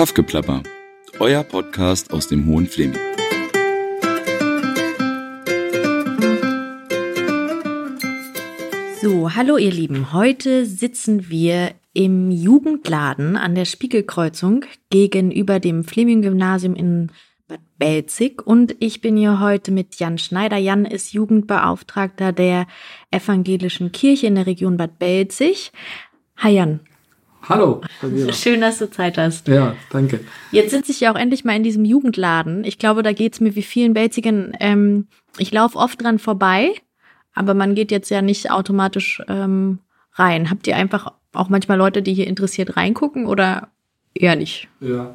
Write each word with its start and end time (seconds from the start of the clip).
Kaffgeplapper, 0.00 0.62
euer 1.18 1.44
Podcast 1.44 2.10
aus 2.10 2.26
dem 2.26 2.46
Hohen 2.46 2.66
Fleming. 2.66 2.98
So, 9.02 9.34
hallo 9.34 9.58
ihr 9.58 9.70
Lieben. 9.70 10.14
Heute 10.14 10.64
sitzen 10.64 11.28
wir 11.28 11.74
im 11.92 12.30
Jugendladen 12.30 13.36
an 13.36 13.54
der 13.54 13.66
Spiegelkreuzung 13.66 14.64
gegenüber 14.88 15.60
dem 15.60 15.84
Fleming-Gymnasium 15.84 16.74
in 16.76 17.12
Bad 17.46 17.60
Belzig 17.76 18.46
und 18.46 18.74
ich 18.80 19.02
bin 19.02 19.18
hier 19.18 19.38
heute 19.38 19.70
mit 19.70 19.96
Jan 19.96 20.16
Schneider. 20.16 20.56
Jan 20.56 20.86
ist 20.86 21.12
Jugendbeauftragter 21.12 22.32
der 22.32 22.66
Evangelischen 23.10 23.92
Kirche 23.92 24.28
in 24.28 24.36
der 24.36 24.46
Region 24.46 24.78
Bad 24.78 24.98
Belzig. 24.98 25.72
Hi 26.38 26.54
Jan. 26.54 26.80
Hallo. 27.48 27.80
Schön, 28.32 28.60
dass 28.60 28.78
du 28.78 28.90
Zeit 28.90 29.18
hast. 29.18 29.48
Ja, 29.48 29.74
danke. 29.90 30.20
Jetzt 30.52 30.70
sitze 30.70 30.92
ich 30.92 31.00
ja 31.00 31.12
auch 31.12 31.18
endlich 31.18 31.44
mal 31.44 31.56
in 31.56 31.62
diesem 31.62 31.84
Jugendladen. 31.84 32.64
Ich 32.64 32.78
glaube, 32.78 33.02
da 33.02 33.12
geht's 33.12 33.40
mir 33.40 33.54
wie 33.54 33.62
vielen 33.62 33.94
Belzigern. 33.94 34.52
Ähm, 34.60 35.08
ich 35.38 35.52
laufe 35.52 35.78
oft 35.78 36.02
dran 36.02 36.18
vorbei, 36.18 36.72
aber 37.34 37.54
man 37.54 37.74
geht 37.74 37.90
jetzt 37.90 38.10
ja 38.10 38.22
nicht 38.22 38.50
automatisch 38.50 39.22
ähm, 39.28 39.78
rein. 40.14 40.50
Habt 40.50 40.66
ihr 40.66 40.76
einfach 40.76 41.12
auch 41.32 41.48
manchmal 41.48 41.78
Leute, 41.78 42.02
die 42.02 42.14
hier 42.14 42.26
interessiert 42.26 42.76
reingucken 42.76 43.26
oder 43.26 43.68
eher 44.14 44.36
nicht? 44.36 44.68
Ja. 44.80 45.14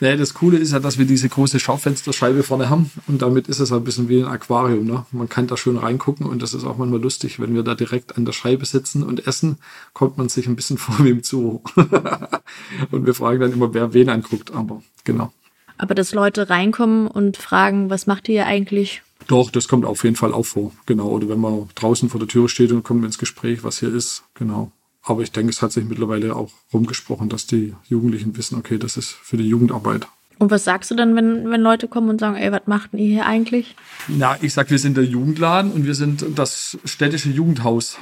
Naja, 0.00 0.16
das 0.16 0.34
Coole 0.34 0.58
ist 0.58 0.72
ja, 0.72 0.80
dass 0.80 0.98
wir 0.98 1.04
diese 1.04 1.28
große 1.28 1.60
Schaufensterscheibe 1.60 2.42
vorne 2.42 2.70
haben 2.70 2.90
und 3.06 3.22
damit 3.22 3.48
ist 3.48 3.60
es 3.60 3.72
ein 3.72 3.84
bisschen 3.84 4.08
wie 4.08 4.22
ein 4.22 4.28
Aquarium. 4.28 4.84
Ne? 4.86 5.06
Man 5.12 5.28
kann 5.28 5.46
da 5.46 5.56
schön 5.56 5.76
reingucken 5.76 6.26
und 6.26 6.42
das 6.42 6.54
ist 6.54 6.64
auch 6.64 6.76
manchmal 6.76 7.00
lustig, 7.00 7.40
wenn 7.40 7.54
wir 7.54 7.62
da 7.62 7.74
direkt 7.74 8.16
an 8.16 8.24
der 8.24 8.32
Scheibe 8.32 8.64
sitzen 8.64 9.02
und 9.02 9.26
essen, 9.26 9.58
kommt 9.92 10.18
man 10.18 10.28
sich 10.28 10.46
ein 10.46 10.56
bisschen 10.56 10.78
vor 10.78 11.04
wie 11.04 11.10
im 11.10 11.22
Zoo. 11.22 11.60
und 12.90 13.06
wir 13.06 13.14
fragen 13.14 13.40
dann 13.40 13.52
immer, 13.52 13.74
wer 13.74 13.94
wen 13.94 14.08
anguckt, 14.08 14.52
aber 14.52 14.82
genau. 15.04 15.32
Aber 15.78 15.94
dass 15.94 16.12
Leute 16.12 16.50
reinkommen 16.50 17.06
und 17.06 17.36
fragen, 17.36 17.90
was 17.90 18.06
macht 18.06 18.28
ihr 18.28 18.34
hier 18.34 18.46
eigentlich? 18.46 19.02
Doch, 19.26 19.50
das 19.50 19.68
kommt 19.68 19.84
auf 19.84 20.04
jeden 20.04 20.16
Fall 20.16 20.32
auch 20.32 20.44
vor, 20.44 20.72
genau. 20.86 21.08
Oder 21.08 21.28
wenn 21.28 21.40
man 21.40 21.68
draußen 21.74 22.08
vor 22.08 22.20
der 22.20 22.28
Tür 22.28 22.48
steht 22.48 22.72
und 22.72 22.82
kommt 22.82 23.04
ins 23.04 23.18
Gespräch, 23.18 23.64
was 23.64 23.80
hier 23.80 23.92
ist, 23.92 24.24
genau. 24.34 24.72
Aber 25.02 25.22
ich 25.22 25.32
denke, 25.32 25.50
es 25.50 25.62
hat 25.62 25.72
sich 25.72 25.84
mittlerweile 25.84 26.36
auch 26.36 26.50
rumgesprochen, 26.72 27.28
dass 27.28 27.46
die 27.46 27.74
Jugendlichen 27.88 28.36
wissen, 28.36 28.56
okay, 28.56 28.78
das 28.78 28.96
ist 28.96 29.10
für 29.10 29.36
die 29.36 29.48
Jugendarbeit. 29.48 30.06
Und 30.38 30.50
was 30.50 30.64
sagst 30.64 30.90
du 30.90 30.96
dann, 30.96 31.14
wenn, 31.14 31.50
wenn 31.50 31.60
Leute 31.60 31.86
kommen 31.86 32.08
und 32.08 32.18
sagen, 32.18 32.36
ey, 32.36 32.50
was 32.50 32.62
macht 32.66 32.94
ihr 32.94 33.06
hier 33.06 33.26
eigentlich? 33.26 33.76
Na, 34.08 34.36
ich 34.40 34.52
sag, 34.52 34.70
wir 34.70 34.78
sind 34.78 34.96
der 34.96 35.04
Jugendladen 35.04 35.70
und 35.70 35.86
wir 35.86 35.94
sind 35.94 36.24
das 36.34 36.78
städtische 36.84 37.28
Jugendhaus 37.28 37.98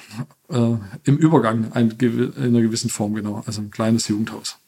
äh, 0.49 0.75
im 1.05 1.19
Übergang 1.19 1.73
ein, 1.73 1.91
in 2.01 2.33
einer 2.37 2.63
gewissen 2.63 2.89
Form, 2.89 3.15
genau. 3.15 3.43
Also 3.47 3.61
ein 3.61 3.71
kleines 3.71 4.09
Jugendhaus. 4.09 4.59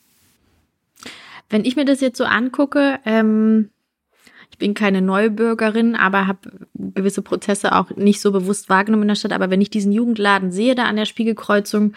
Wenn 1.48 1.64
ich 1.64 1.76
mir 1.76 1.84
das 1.84 2.00
jetzt 2.00 2.18
so 2.18 2.24
angucke, 2.24 2.98
ähm, 3.04 3.70
bin 4.62 4.74
keine 4.74 5.02
Neubürgerin, 5.02 5.96
aber 5.96 6.28
habe 6.28 6.52
gewisse 6.74 7.20
Prozesse 7.20 7.74
auch 7.74 7.90
nicht 7.96 8.20
so 8.20 8.30
bewusst 8.30 8.68
wahrgenommen 8.68 9.02
in 9.02 9.08
der 9.08 9.16
Stadt. 9.16 9.32
Aber 9.32 9.50
wenn 9.50 9.60
ich 9.60 9.70
diesen 9.70 9.90
Jugendladen 9.90 10.52
sehe, 10.52 10.76
da 10.76 10.84
an 10.84 10.94
der 10.94 11.04
Spiegelkreuzung 11.04 11.94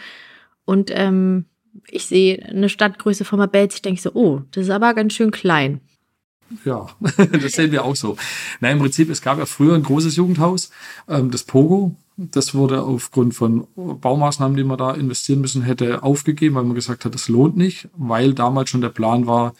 und 0.66 0.89
ähm, 0.91 1.45
ich 1.88 2.08
sehe 2.08 2.43
eine 2.43 2.67
Stadtgröße 2.67 3.23
von 3.23 3.38
Mabelz, 3.38 3.75
ich 3.75 3.83
denke 3.83 4.02
so, 4.02 4.13
oh, 4.16 4.41
das 4.49 4.63
ist 4.63 4.71
aber 4.71 4.95
ganz 4.95 5.13
schön 5.13 5.30
klein. 5.30 5.80
Ja, 6.66 6.88
das 7.17 7.52
sehen 7.52 7.71
wir 7.71 7.86
auch 7.86 7.95
so. 7.95 8.17
Na, 8.61 8.71
im 8.71 8.80
Prinzip, 8.80 9.11
es 9.11 9.21
gab 9.21 9.38
ja 9.38 9.45
früher 9.45 9.75
ein 9.75 9.83
großes 9.83 10.16
Jugendhaus, 10.16 10.71
ähm, 11.08 11.30
das 11.30 11.43
Pogo. 11.43 11.95
Das 12.17 12.55
wurde 12.55 12.81
aufgrund 12.81 13.36
von 13.36 13.67
Baumaßnahmen, 13.75 14.58
die 14.58 14.63
man 14.63 14.80
da 14.80 14.91
investieren 14.95 15.41
müssen 15.41 15.61
hätte, 15.61 16.02
aufgegeben, 16.02 16.55
weil 16.55 16.63
man 16.63 16.73
gesagt 16.73 17.05
hat, 17.05 17.13
das 17.13 17.30
lohnt 17.30 17.58
nicht, 17.58 17.89
weil 17.95 18.33
damals 18.33 18.71
schon 18.71 18.81
der 18.81 18.89
Plan 18.89 19.27
war, 19.27 19.53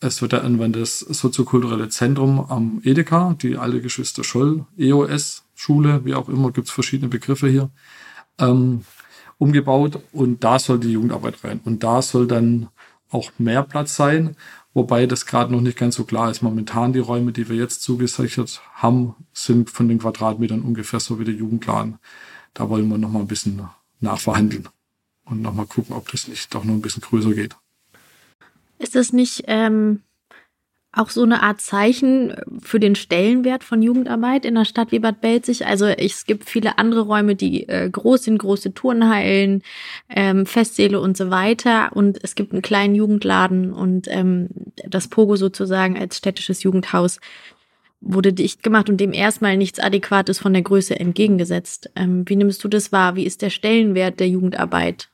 es 0.00 0.20
wird 0.20 0.34
irgendwann 0.34 0.72
das 0.72 1.00
soziokulturelle 1.00 1.88
Zentrum 1.88 2.40
am 2.40 2.80
Edeka, 2.84 3.34
die 3.40 3.56
alte 3.56 3.80
Geschwister 3.80 4.24
Scholl, 4.24 4.66
EOS, 4.76 5.44
Schule, 5.54 6.04
wie 6.04 6.14
auch 6.14 6.28
immer, 6.28 6.52
gibt's 6.52 6.70
verschiedene 6.70 7.08
Begriffe 7.08 7.48
hier, 7.48 7.70
ähm, 8.38 8.84
umgebaut 9.38 10.00
und 10.12 10.44
da 10.44 10.58
soll 10.58 10.80
die 10.80 10.92
Jugendarbeit 10.92 11.42
rein. 11.44 11.60
Und 11.64 11.82
da 11.82 12.02
soll 12.02 12.26
dann 12.26 12.68
auch 13.10 13.30
mehr 13.38 13.62
Platz 13.62 13.96
sein, 13.96 14.36
wobei 14.74 15.06
das 15.06 15.26
gerade 15.26 15.52
noch 15.52 15.60
nicht 15.60 15.78
ganz 15.78 15.96
so 15.96 16.04
klar 16.04 16.30
ist. 16.30 16.42
Momentan 16.42 16.92
die 16.92 16.98
Räume, 16.98 17.32
die 17.32 17.48
wir 17.48 17.56
jetzt 17.56 17.82
zugesichert 17.82 18.60
haben, 18.74 19.14
sind 19.32 19.70
von 19.70 19.88
den 19.88 19.98
Quadratmetern 19.98 20.62
ungefähr 20.62 21.00
so 21.00 21.18
wie 21.18 21.24
der 21.24 21.34
Jugendplan. 21.34 21.98
Da 22.54 22.68
wollen 22.68 22.88
wir 22.88 22.98
noch 22.98 23.10
mal 23.10 23.20
ein 23.20 23.26
bisschen 23.28 23.62
nachverhandeln 24.00 24.68
und 25.24 25.42
noch 25.42 25.54
mal 25.54 25.66
gucken, 25.66 25.94
ob 25.96 26.10
das 26.10 26.28
nicht 26.28 26.54
doch 26.54 26.64
noch 26.64 26.74
ein 26.74 26.82
bisschen 26.82 27.02
größer 27.02 27.32
geht. 27.32 27.56
Ist 28.78 28.94
das 28.94 29.12
nicht 29.12 29.44
ähm, 29.46 30.02
auch 30.96 31.10
so 31.10 31.22
eine 31.22 31.42
Art 31.42 31.60
Zeichen 31.60 32.34
für 32.60 32.80
den 32.80 32.94
Stellenwert 32.94 33.64
von 33.64 33.82
Jugendarbeit 33.82 34.44
in 34.44 34.56
einer 34.56 34.64
Stadt 34.64 34.92
wie 34.92 34.98
Bad 34.98 35.20
Belzig? 35.20 35.66
Also 35.66 35.86
es 35.86 36.24
gibt 36.24 36.48
viele 36.48 36.78
andere 36.78 37.02
Räume, 37.02 37.36
die 37.36 37.68
äh, 37.68 37.88
groß 37.90 38.24
sind, 38.24 38.38
große 38.38 38.72
Turnhallen, 38.72 39.62
ähm, 40.08 40.46
Festsäle 40.46 41.00
und 41.00 41.16
so 41.16 41.30
weiter. 41.30 41.90
Und 41.94 42.18
es 42.22 42.34
gibt 42.34 42.52
einen 42.52 42.62
kleinen 42.62 42.94
Jugendladen 42.94 43.72
und 43.72 44.08
ähm, 44.08 44.48
das 44.88 45.08
Pogo 45.08 45.36
sozusagen 45.36 45.98
als 45.98 46.16
städtisches 46.16 46.62
Jugendhaus 46.62 47.20
wurde 48.00 48.32
dicht 48.32 48.62
gemacht 48.62 48.88
und 48.88 48.98
dem 48.98 49.12
erstmal 49.12 49.56
nichts 49.56 49.78
Adäquates 49.78 50.38
von 50.38 50.52
der 50.52 50.62
Größe 50.62 50.98
entgegengesetzt. 50.98 51.90
Ähm, 51.96 52.24
wie 52.26 52.36
nimmst 52.36 52.62
du 52.64 52.68
das 52.68 52.92
wahr? 52.92 53.16
Wie 53.16 53.24
ist 53.24 53.42
der 53.42 53.50
Stellenwert 53.50 54.20
der 54.20 54.28
Jugendarbeit? 54.28 55.08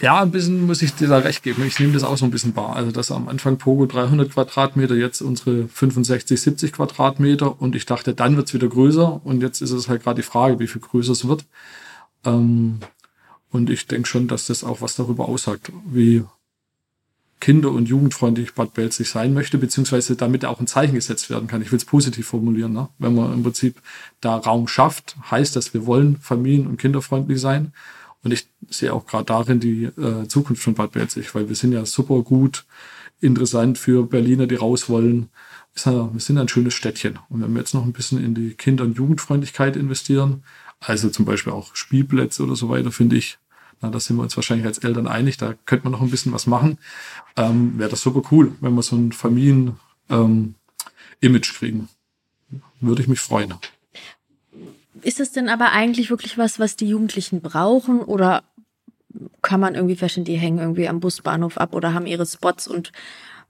Ja, 0.00 0.22
ein 0.22 0.30
bisschen 0.30 0.66
muss 0.66 0.82
ich 0.82 0.94
dir 0.94 1.08
da 1.08 1.18
recht 1.18 1.42
geben. 1.42 1.64
Ich 1.66 1.80
nehme 1.80 1.92
das 1.92 2.04
auch 2.04 2.16
so 2.16 2.24
ein 2.24 2.30
bisschen 2.30 2.54
wahr. 2.54 2.76
Also, 2.76 2.92
dass 2.92 3.10
am 3.10 3.28
Anfang 3.28 3.58
Pogo 3.58 3.86
300 3.86 4.30
Quadratmeter, 4.30 4.94
jetzt 4.94 5.20
unsere 5.20 5.66
65, 5.66 6.40
70 6.40 6.72
Quadratmeter. 6.72 7.60
Und 7.60 7.74
ich 7.74 7.84
dachte, 7.84 8.14
dann 8.14 8.36
wird's 8.36 8.54
wieder 8.54 8.68
größer. 8.68 9.20
Und 9.24 9.42
jetzt 9.42 9.60
ist 9.60 9.72
es 9.72 9.88
halt 9.88 10.04
gerade 10.04 10.22
die 10.22 10.26
Frage, 10.26 10.60
wie 10.60 10.68
viel 10.68 10.80
größer 10.80 11.12
es 11.12 11.26
wird. 11.26 11.44
Ähm, 12.24 12.78
und 13.50 13.70
ich 13.70 13.86
denke 13.86 14.08
schon, 14.08 14.28
dass 14.28 14.46
das 14.46 14.62
auch 14.62 14.80
was 14.80 14.94
darüber 14.94 15.28
aussagt, 15.28 15.72
wie 15.90 16.24
kinder- 17.40 17.70
und 17.70 17.88
jugendfreundlich 17.88 18.54
Bad 18.54 18.74
Belzig 18.74 19.08
sein 19.08 19.32
möchte, 19.32 19.58
beziehungsweise 19.58 20.16
damit 20.16 20.44
auch 20.44 20.60
ein 20.60 20.66
Zeichen 20.66 20.94
gesetzt 20.94 21.30
werden 21.30 21.48
kann. 21.48 21.62
Ich 21.62 21.70
will 21.70 21.76
es 21.76 21.84
positiv 21.84 22.26
formulieren. 22.26 22.72
Ne? 22.72 22.88
Wenn 22.98 23.14
man 23.14 23.32
im 23.32 23.42
Prinzip 23.42 23.80
da 24.20 24.36
Raum 24.36 24.68
schafft, 24.68 25.16
heißt 25.30 25.56
das, 25.56 25.72
wir 25.74 25.86
wollen 25.86 26.16
familien- 26.18 26.66
und 26.66 26.78
kinderfreundlich 26.78 27.40
sein. 27.40 27.72
Und 28.24 28.32
ich 28.32 28.48
sehe 28.68 28.92
auch 28.92 29.06
gerade 29.06 29.26
darin 29.26 29.60
die 29.60 29.84
äh, 29.84 30.26
Zukunft 30.28 30.62
von 30.62 30.74
Bad 30.74 30.92
Belzig, 30.92 31.34
weil 31.34 31.48
wir 31.48 31.56
sind 31.56 31.72
ja 31.72 31.86
super 31.86 32.22
gut 32.22 32.64
interessant 33.20 33.78
für 33.78 34.06
Berliner, 34.06 34.46
die 34.46 34.56
raus 34.56 34.88
wollen. 34.88 35.28
Wir 35.74 36.10
sind 36.16 36.38
ein 36.38 36.48
schönes 36.48 36.74
Städtchen. 36.74 37.18
Und 37.28 37.42
wenn 37.42 37.52
wir 37.52 37.60
jetzt 37.60 37.74
noch 37.74 37.84
ein 37.84 37.92
bisschen 37.92 38.22
in 38.24 38.34
die 38.34 38.54
Kinder- 38.54 38.84
und 38.84 38.96
Jugendfreundlichkeit 38.96 39.76
investieren, 39.76 40.42
also 40.80 41.08
zum 41.08 41.24
Beispiel 41.24 41.52
auch 41.52 41.74
Spielplätze 41.74 42.42
oder 42.42 42.56
so 42.56 42.68
weiter, 42.68 42.90
finde 42.90 43.16
ich, 43.16 43.38
na, 43.80 43.90
da 43.90 44.00
sind 44.00 44.16
wir 44.16 44.22
uns 44.24 44.36
wahrscheinlich 44.36 44.66
als 44.66 44.78
Eltern 44.78 45.06
einig, 45.06 45.36
da 45.36 45.54
könnte 45.66 45.84
man 45.84 45.92
noch 45.92 46.00
ein 46.00 46.10
bisschen 46.10 46.32
was 46.32 46.46
machen. 46.46 46.78
Ähm, 47.36 47.78
Wäre 47.78 47.90
das 47.90 48.00
super 48.00 48.22
cool, 48.32 48.52
wenn 48.60 48.74
wir 48.74 48.82
so 48.82 48.96
ein 48.96 49.12
Familien-Image 49.12 49.76
ähm, 50.10 50.54
kriegen. 51.22 51.88
Würde 52.80 53.02
ich 53.02 53.08
mich 53.08 53.20
freuen. 53.20 53.54
Ist 55.02 55.20
es 55.20 55.32
denn 55.32 55.48
aber 55.48 55.72
eigentlich 55.72 56.10
wirklich 56.10 56.38
was, 56.38 56.58
was 56.58 56.76
die 56.76 56.88
Jugendlichen 56.88 57.40
brauchen 57.40 58.00
oder 58.00 58.42
kann 59.42 59.60
man 59.60 59.74
irgendwie 59.74 59.96
verstehen, 59.96 60.24
die 60.24 60.36
hängen 60.36 60.58
irgendwie 60.58 60.88
am 60.88 61.00
Busbahnhof 61.00 61.58
ab 61.58 61.74
oder 61.74 61.94
haben 61.94 62.06
ihre 62.06 62.26
Spots 62.26 62.68
und 62.68 62.92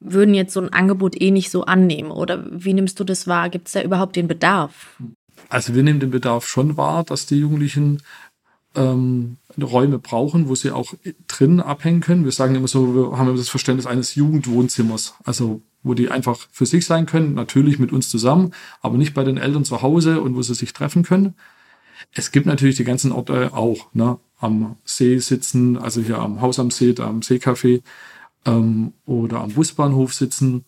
würden 0.00 0.34
jetzt 0.34 0.52
so 0.52 0.60
ein 0.60 0.72
Angebot 0.72 1.20
eh 1.20 1.30
nicht 1.30 1.50
so 1.50 1.64
annehmen? 1.64 2.10
Oder 2.10 2.44
wie 2.50 2.72
nimmst 2.72 3.00
du 3.00 3.04
das 3.04 3.26
wahr? 3.26 3.48
Gibt 3.48 3.66
es 3.66 3.72
da 3.72 3.82
überhaupt 3.82 4.16
den 4.16 4.28
Bedarf? 4.28 4.96
Also 5.48 5.74
wir 5.74 5.82
nehmen 5.82 6.00
den 6.00 6.10
Bedarf 6.10 6.46
schon 6.46 6.76
wahr, 6.76 7.04
dass 7.04 7.26
die 7.26 7.38
Jugendlichen 7.38 8.02
ähm, 8.74 9.38
Räume 9.60 9.98
brauchen, 9.98 10.48
wo 10.48 10.54
sie 10.54 10.70
auch 10.70 10.94
drin 11.26 11.60
abhängen 11.60 12.00
können. 12.00 12.24
Wir 12.24 12.32
sagen 12.32 12.54
immer 12.54 12.68
so, 12.68 12.94
wir 12.94 13.18
haben 13.18 13.34
das 13.36 13.48
Verständnis 13.48 13.86
eines 13.86 14.14
Jugendwohnzimmers. 14.14 15.14
Also 15.24 15.62
wo 15.82 15.94
die 15.94 16.10
einfach 16.10 16.36
für 16.50 16.66
sich 16.66 16.86
sein 16.86 17.06
können, 17.06 17.34
natürlich 17.34 17.78
mit 17.78 17.92
uns 17.92 18.08
zusammen, 18.08 18.52
aber 18.80 18.98
nicht 18.98 19.14
bei 19.14 19.24
den 19.24 19.36
Eltern 19.38 19.64
zu 19.64 19.82
Hause 19.82 20.20
und 20.20 20.34
wo 20.34 20.42
sie 20.42 20.54
sich 20.54 20.72
treffen 20.72 21.02
können. 21.02 21.34
Es 22.12 22.30
gibt 22.30 22.46
natürlich 22.46 22.76
die 22.76 22.84
ganzen 22.84 23.12
Orte 23.12 23.52
auch, 23.54 23.92
ne? 23.92 24.18
am 24.40 24.76
See 24.84 25.18
sitzen, 25.18 25.76
also 25.76 26.00
hier 26.00 26.18
am 26.18 26.40
Haus 26.40 26.58
am 26.58 26.70
See, 26.70 26.92
da 26.92 27.08
am 27.08 27.20
Seecafé 27.20 27.82
ähm, 28.44 28.92
oder 29.04 29.40
am 29.40 29.52
Busbahnhof 29.52 30.14
sitzen. 30.14 30.64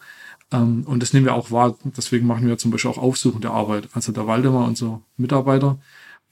Ähm, 0.50 0.82
und 0.86 1.02
das 1.02 1.12
nehmen 1.12 1.26
wir 1.26 1.34
auch 1.34 1.50
wahr. 1.50 1.76
Deswegen 1.84 2.26
machen 2.26 2.48
wir 2.48 2.58
zum 2.58 2.70
Beispiel 2.70 2.90
auch 2.90 2.98
aufsuchende 2.98 3.50
Arbeit. 3.50 3.88
Also 3.92 4.12
der 4.12 4.26
Waldemar, 4.26 4.66
unser 4.66 5.02
Mitarbeiter, 5.16 5.78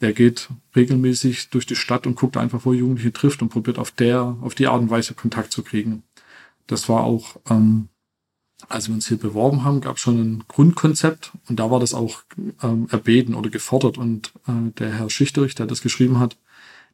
der 0.00 0.12
geht 0.12 0.48
regelmäßig 0.76 1.50
durch 1.50 1.66
die 1.66 1.76
Stadt 1.76 2.06
und 2.06 2.16
guckt 2.16 2.36
einfach, 2.36 2.64
wo 2.64 2.72
Jugendliche 2.72 3.12
trifft 3.12 3.42
und 3.42 3.48
probiert 3.50 3.78
auf 3.78 3.90
der, 3.90 4.36
auf 4.40 4.54
die 4.54 4.66
Art 4.66 4.80
und 4.80 4.90
Weise 4.90 5.14
Kontakt 5.14 5.52
zu 5.52 5.62
kriegen. 5.62 6.02
Das 6.66 6.88
war 6.88 7.04
auch 7.04 7.36
ähm, 7.48 7.88
als 8.68 8.88
wir 8.88 8.94
uns 8.94 9.06
hier 9.06 9.18
beworben 9.18 9.64
haben, 9.64 9.80
gab 9.80 9.96
es 9.96 10.02
schon 10.02 10.18
ein 10.18 10.44
Grundkonzept 10.48 11.32
und 11.48 11.60
da 11.60 11.70
war 11.70 11.80
das 11.80 11.94
auch 11.94 12.22
ähm, 12.62 12.88
erbeten 12.90 13.34
oder 13.34 13.50
gefordert. 13.50 13.98
Und 13.98 14.32
äh, 14.46 14.72
der 14.78 14.92
Herr 14.92 15.10
Schichterich, 15.10 15.54
der 15.54 15.66
das 15.66 15.80
geschrieben 15.80 16.18
hat, 16.18 16.36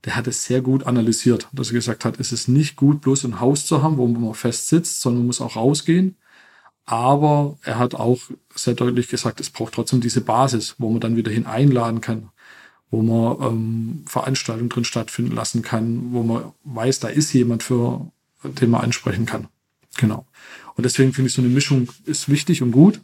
der 0.05 0.17
hat 0.17 0.27
es 0.27 0.45
sehr 0.45 0.61
gut 0.61 0.85
analysiert, 0.85 1.49
dass 1.53 1.69
er 1.69 1.75
gesagt 1.75 2.05
hat, 2.05 2.21
es 2.21 2.33
ist 2.33 2.49
nicht 2.49 2.77
gut, 2.77 3.01
bloß 3.01 3.25
ein 3.25 3.41
Haus 3.41 3.65
zu 3.67 3.83
haben, 3.83 3.97
wo 3.97 4.07
man 4.07 4.35
fest 4.35 4.69
sitzt, 4.69 5.01
sondern 5.01 5.21
man 5.21 5.27
muss 5.29 5.41
auch 5.41 5.57
rausgehen. 5.57 6.17
Aber 6.87 7.59
er 7.63 7.79
hat 7.79 7.95
auch 7.95 8.21
sehr 8.55 8.75
deutlich 8.75 9.09
gesagt, 9.09 9.41
es 9.41 9.49
braucht 9.49 9.73
trotzdem 9.75 10.03
diese 10.03 10.21
Basis, 10.21 10.75
wo 10.79 10.91
man 10.91 11.01
dann 11.01 11.17
wieder 11.17 11.33
hin 11.33 11.47
einladen 11.47 12.03
kann, 12.03 12.29
wo 12.91 13.03
man 13.03 13.41
ähm, 13.41 14.05
Veranstaltungen 14.07 14.69
drin 14.69 14.85
stattfinden 14.85 15.35
lassen 15.35 15.63
kann, 15.63 16.13
wo 16.13 16.23
man 16.23 16.53
weiß, 16.65 17.01
da 17.01 17.09
ist 17.09 17.33
jemand, 17.33 17.63
für 17.63 18.13
den 18.43 18.71
man 18.71 18.83
ansprechen 18.83 19.25
kann. 19.25 19.49
Genau. 19.97 20.27
Und 20.77 20.85
deswegen 20.85 21.13
finde 21.13 21.29
ich 21.29 21.35
so 21.35 21.43
eine 21.43 21.51
Mischung 21.51 21.89
ist 22.05 22.29
wichtig 22.29 22.63
und 22.63 22.73
gut. 22.73 23.01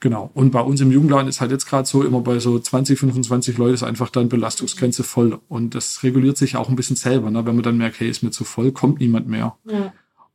Genau. 0.00 0.30
Und 0.34 0.52
bei 0.52 0.60
uns 0.60 0.80
im 0.80 0.92
Jugendladen 0.92 1.28
ist 1.28 1.40
halt 1.40 1.50
jetzt 1.50 1.66
gerade 1.66 1.88
so, 1.88 2.04
immer 2.04 2.20
bei 2.20 2.38
so 2.38 2.58
20, 2.58 2.98
25 2.98 3.58
Leute 3.58 3.74
ist 3.74 3.82
einfach 3.82 4.10
dann 4.10 4.28
Belastungsgrenze 4.28 5.02
voll. 5.02 5.40
Und 5.48 5.74
das 5.74 6.02
reguliert 6.04 6.36
sich 6.36 6.56
auch 6.56 6.68
ein 6.68 6.76
bisschen 6.76 6.96
selber. 6.96 7.30
Ne? 7.30 7.44
Wenn 7.46 7.56
man 7.56 7.64
dann 7.64 7.78
merkt, 7.78 7.98
hey, 7.98 8.08
ist 8.08 8.22
mir 8.22 8.30
zu 8.30 8.44
voll, 8.44 8.70
kommt 8.70 9.00
niemand 9.00 9.26
mehr. 9.26 9.56
Ja. 9.64 9.92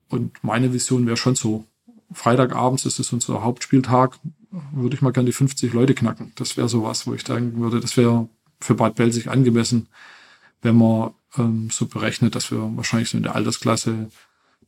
Und 0.09 0.43
meine 0.43 0.73
Vision 0.73 1.05
wäre 1.05 1.17
schon 1.17 1.35
so. 1.35 1.65
Freitagabends 2.11 2.85
ist 2.85 2.99
es 2.99 3.11
unser 3.11 3.41
Hauptspieltag, 3.41 4.19
würde 4.71 4.95
ich 4.95 5.01
mal 5.01 5.11
gerne 5.11 5.27
die 5.27 5.33
50 5.33 5.73
Leute 5.73 5.95
knacken. 5.95 6.31
Das 6.35 6.57
wäre 6.57 6.69
sowas, 6.69 7.07
wo 7.07 7.13
ich 7.15 7.23
denken 7.23 7.59
würde, 7.59 7.79
das 7.79 7.97
wäre 7.97 8.27
für 8.59 8.75
Bad 8.75 8.95
Belzig 8.95 9.29
angemessen, 9.29 9.87
wenn 10.61 10.77
man 10.77 11.11
ähm, 11.37 11.69
so 11.71 11.87
berechnet, 11.87 12.35
dass 12.35 12.51
wir 12.51 12.59
wahrscheinlich 12.75 13.09
so 13.09 13.17
in 13.17 13.23
der 13.23 13.35
Altersklasse 13.35 14.09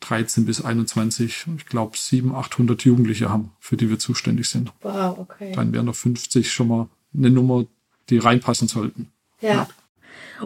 13 0.07 0.45
bis 0.45 0.63
21, 0.63 1.47
ich 1.57 1.65
glaube, 1.65 1.97
700, 1.97 2.45
800 2.45 2.83
Jugendliche 2.83 3.29
haben, 3.29 3.51
für 3.59 3.77
die 3.77 3.89
wir 3.89 3.99
zuständig 3.99 4.49
sind. 4.49 4.71
Wow, 4.81 5.17
okay. 5.17 5.51
Dann 5.53 5.73
wären 5.73 5.85
noch 5.85 5.95
50 5.95 6.51
schon 6.51 6.67
mal 6.67 6.89
eine 7.15 7.29
Nummer, 7.29 7.65
die 8.09 8.17
reinpassen 8.17 8.67
sollten. 8.67 9.11
Ja. 9.41 9.49
ja. 9.49 9.67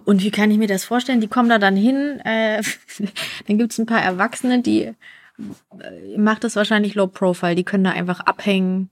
Und 0.06 0.24
wie 0.24 0.32
kann 0.32 0.52
ich 0.52 0.58
mir 0.58 0.68
das 0.68 0.86
vorstellen? 0.86 1.22
Die 1.22 1.28
kommen 1.28 1.50
da 1.50 1.58
dann 1.58 1.76
hin, 1.76 2.20
äh, 2.24 2.62
dann 3.48 3.58
gibt 3.58 3.72
es 3.72 3.80
ein 3.80 3.86
paar 3.86 4.02
Erwachsene, 4.02 4.62
die 4.62 4.82
äh, 4.84 6.18
macht 6.18 6.44
das 6.44 6.56
wahrscheinlich 6.56 6.96
Low 6.96 7.08
Profile, 7.08 7.56
die 7.56 7.64
können 7.64 7.84
da 7.84 7.92
einfach 7.92 8.22
abhängen, 8.22 8.90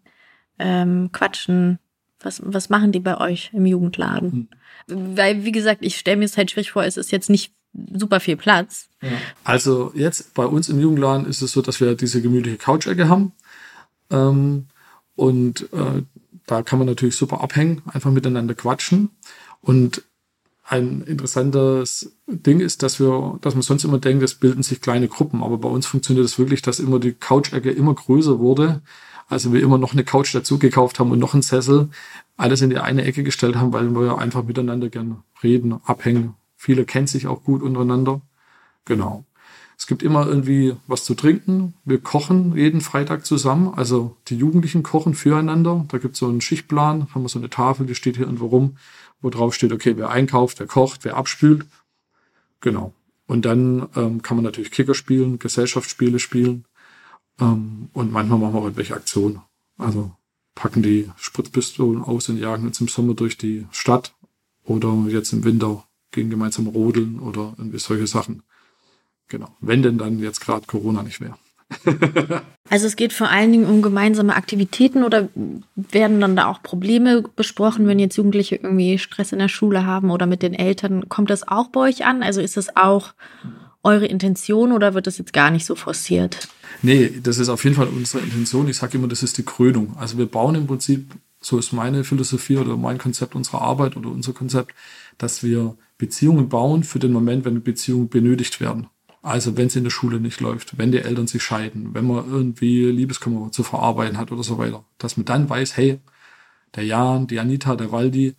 ähm, 0.59 1.09
quatschen. 1.11 1.79
Was, 2.19 2.41
was 2.43 2.69
machen 2.69 2.91
die 2.91 2.99
bei 2.99 3.17
euch 3.19 3.51
im 3.53 3.65
Jugendladen? 3.65 4.49
Hm. 4.87 5.15
Weil, 5.15 5.45
wie 5.45 5.51
gesagt, 5.51 5.85
ich 5.85 5.97
stelle 5.97 6.17
mir 6.17 6.25
es 6.25 6.37
halt 6.37 6.49
schwierig 6.49 6.71
vor, 6.71 6.83
es 6.83 6.97
ist 6.97 7.11
jetzt 7.11 7.29
nicht 7.29 7.53
super 7.93 8.19
viel 8.19 8.37
Platz. 8.37 8.89
Ja. 9.01 9.09
Also 9.43 9.91
jetzt 9.95 10.33
bei 10.33 10.45
uns 10.45 10.69
im 10.69 10.79
Jugendladen 10.79 11.27
ist 11.27 11.41
es 11.41 11.51
so, 11.51 11.61
dass 11.61 11.79
wir 11.79 11.95
diese 11.95 12.21
gemütliche 12.21 12.57
Couch-Ecke 12.57 13.09
haben. 13.09 13.33
Ähm, 14.09 14.67
und 15.15 15.71
äh, 15.73 16.03
da 16.45 16.61
kann 16.63 16.79
man 16.79 16.87
natürlich 16.87 17.15
super 17.15 17.41
abhängen, 17.41 17.81
einfach 17.87 18.11
miteinander 18.11 18.55
quatschen. 18.55 19.09
Und 19.61 20.03
ein 20.63 21.01
interessantes 21.01 22.13
Ding 22.27 22.59
ist, 22.59 22.83
dass 22.83 22.99
wir, 22.99 23.37
dass 23.41 23.53
man 23.53 23.61
sonst 23.61 23.85
immer 23.85 23.99
denkt, 23.99 24.23
es 24.23 24.35
bilden 24.35 24.63
sich 24.63 24.81
kleine 24.81 25.07
Gruppen. 25.07 25.43
Aber 25.43 25.57
bei 25.57 25.69
uns 25.69 25.85
funktioniert 25.85 26.25
es 26.25 26.31
das 26.31 26.39
wirklich, 26.39 26.61
dass 26.61 26.79
immer 26.79 26.99
die 26.99 27.13
Couch-Ecke 27.13 27.71
immer 27.71 27.93
größer 27.93 28.39
wurde. 28.39 28.81
Also 29.29 29.51
wir 29.53 29.61
immer 29.61 29.77
noch 29.77 29.93
eine 29.93 30.03
Couch 30.03 30.33
dazu 30.33 30.57
gekauft 30.57 30.99
haben 30.99 31.11
und 31.11 31.19
noch 31.19 31.33
einen 31.33 31.43
Sessel, 31.43 31.89
alles 32.37 32.61
in 32.61 32.69
die 32.69 32.77
eine 32.77 33.03
Ecke 33.03 33.23
gestellt 33.23 33.55
haben, 33.57 33.73
weil 33.73 33.89
wir 33.89 34.17
einfach 34.17 34.43
miteinander 34.43 34.89
gerne 34.89 35.17
reden, 35.43 35.79
abhängen, 35.85 36.35
Viele 36.67 36.83
kennen 36.83 37.07
sich 37.07 37.27
auch 37.27 37.45
gut 37.45 37.61
untereinander. 37.61 38.19
Genau. 38.83 39.23
Es 39.77 39.87
gibt 39.87 40.03
immer 40.03 40.27
irgendwie 40.27 40.75
was 40.85 41.05
zu 41.05 41.15
trinken. 41.15 41.75
Wir 41.85 41.97
kochen 42.01 42.57
jeden 42.57 42.81
Freitag 42.81 43.25
zusammen. 43.25 43.73
Also 43.73 44.17
die 44.27 44.35
Jugendlichen 44.35 44.83
kochen 44.83 45.13
füreinander. 45.13 45.85
Da 45.87 45.97
gibt 45.97 46.15
es 46.15 46.19
so 46.19 46.27
einen 46.27 46.41
Schichtplan, 46.41 47.07
haben 47.15 47.21
wir 47.21 47.29
so 47.29 47.39
eine 47.39 47.49
Tafel, 47.49 47.85
die 47.85 47.95
steht 47.95 48.17
hier 48.17 48.25
irgendwo 48.25 48.47
rum, 48.47 48.75
wo 49.21 49.29
drauf 49.29 49.53
steht, 49.53 49.71
okay, 49.71 49.95
wer 49.95 50.09
einkauft, 50.09 50.59
wer 50.59 50.67
kocht, 50.67 51.05
wer 51.05 51.15
abspült. 51.15 51.65
Genau. 52.59 52.93
Und 53.27 53.45
dann 53.45 53.87
ähm, 53.95 54.21
kann 54.21 54.35
man 54.35 54.43
natürlich 54.43 54.71
Kicker 54.71 54.93
spielen, 54.93 55.39
Gesellschaftsspiele 55.39 56.19
spielen. 56.19 56.65
Ähm, 57.39 57.87
und 57.93 58.11
manchmal 58.11 58.39
machen 58.39 58.55
wir 58.55 58.59
auch 58.59 58.65
irgendwelche 58.65 58.95
Aktionen. 58.95 59.39
Also 59.77 60.11
packen 60.53 60.83
die 60.83 61.09
Spritzpistolen 61.15 62.01
aus 62.01 62.27
und 62.27 62.35
jagen 62.35 62.67
uns 62.67 62.81
im 62.81 62.89
Sommer 62.89 63.13
durch 63.13 63.37
die 63.37 63.65
Stadt 63.71 64.13
oder 64.65 64.93
jetzt 65.07 65.31
im 65.31 65.45
Winter 65.45 65.86
gehen 66.17 66.31
gemeinsam 66.31 66.65
rodeln 66.65 67.19
oder 67.19 67.53
irgendwie 67.57 67.77
solche 67.77 68.07
Sachen. 68.07 68.41
Genau. 69.27 69.49
Wenn 69.61 69.83
denn 69.83 69.99
dann 69.99 70.17
jetzt 70.17 70.41
gerade 70.41 70.65
Corona 70.65 71.03
nicht 71.03 71.21
wäre. 71.21 71.35
also 72.69 72.87
es 72.87 72.95
geht 72.95 73.13
vor 73.13 73.29
allen 73.29 73.51
Dingen 73.51 73.65
um 73.65 73.83
gemeinsame 73.83 74.35
Aktivitäten 74.35 75.03
oder 75.03 75.29
werden 75.75 76.19
dann 76.19 76.35
da 76.35 76.47
auch 76.47 76.63
Probleme 76.63 77.23
besprochen, 77.35 77.85
wenn 77.85 77.99
jetzt 77.99 78.15
Jugendliche 78.17 78.55
irgendwie 78.55 78.97
Stress 78.97 79.31
in 79.31 79.39
der 79.39 79.49
Schule 79.49 79.85
haben 79.85 80.09
oder 80.09 80.25
mit 80.25 80.41
den 80.41 80.53
Eltern? 80.53 81.07
Kommt 81.07 81.29
das 81.29 81.47
auch 81.47 81.67
bei 81.67 81.81
euch 81.81 82.05
an? 82.05 82.23
Also 82.23 82.41
ist 82.41 82.57
das 82.57 82.75
auch 82.75 83.13
eure 83.83 84.07
Intention 84.07 84.71
oder 84.71 84.95
wird 84.95 85.05
das 85.05 85.19
jetzt 85.19 85.33
gar 85.33 85.51
nicht 85.51 85.65
so 85.65 85.75
forciert? 85.75 86.47
Nee, 86.81 87.19
das 87.21 87.37
ist 87.37 87.49
auf 87.49 87.63
jeden 87.63 87.75
Fall 87.75 87.87
unsere 87.87 88.23
Intention. 88.23 88.67
Ich 88.67 88.77
sage 88.77 88.97
immer, 88.97 89.07
das 89.07 89.21
ist 89.21 89.37
die 89.37 89.45
Krönung. 89.45 89.95
Also 89.99 90.17
wir 90.17 90.25
bauen 90.25 90.55
im 90.55 90.67
Prinzip, 90.67 91.11
so 91.41 91.59
ist 91.59 91.73
meine 91.73 92.03
Philosophie 92.03 92.57
oder 92.57 92.75
mein 92.75 92.97
Konzept 92.97 93.35
unserer 93.35 93.61
Arbeit 93.61 93.97
oder 93.97 94.09
unser 94.09 94.33
Konzept, 94.33 94.73
dass 95.17 95.43
wir 95.43 95.75
Beziehungen 95.97 96.49
bauen 96.49 96.83
für 96.83 96.99
den 96.99 97.11
Moment, 97.11 97.45
wenn 97.45 97.63
Beziehungen 97.63 98.09
benötigt 98.09 98.61
werden. 98.61 98.87
Also 99.21 99.57
wenn 99.57 99.67
es 99.67 99.75
in 99.75 99.83
der 99.83 99.91
Schule 99.91 100.19
nicht 100.19 100.39
läuft, 100.39 100.77
wenn 100.77 100.91
die 100.91 100.99
Eltern 100.99 101.27
sich 101.27 101.43
scheiden, 101.43 101.93
wenn 101.93 102.05
man 102.05 102.29
irgendwie 102.29 102.85
Liebeskummer 102.85 103.51
zu 103.51 103.63
verarbeiten 103.63 104.17
hat 104.17 104.31
oder 104.31 104.43
so 104.43 104.57
weiter, 104.57 104.85
dass 104.99 105.17
man 105.17 105.25
dann 105.25 105.49
weiß, 105.49 105.75
hey, 105.75 105.99
der 106.75 106.85
Jan, 106.85 107.27
die 107.27 107.39
Anita, 107.39 107.75
der 107.75 107.91
Waldi, 107.91 108.35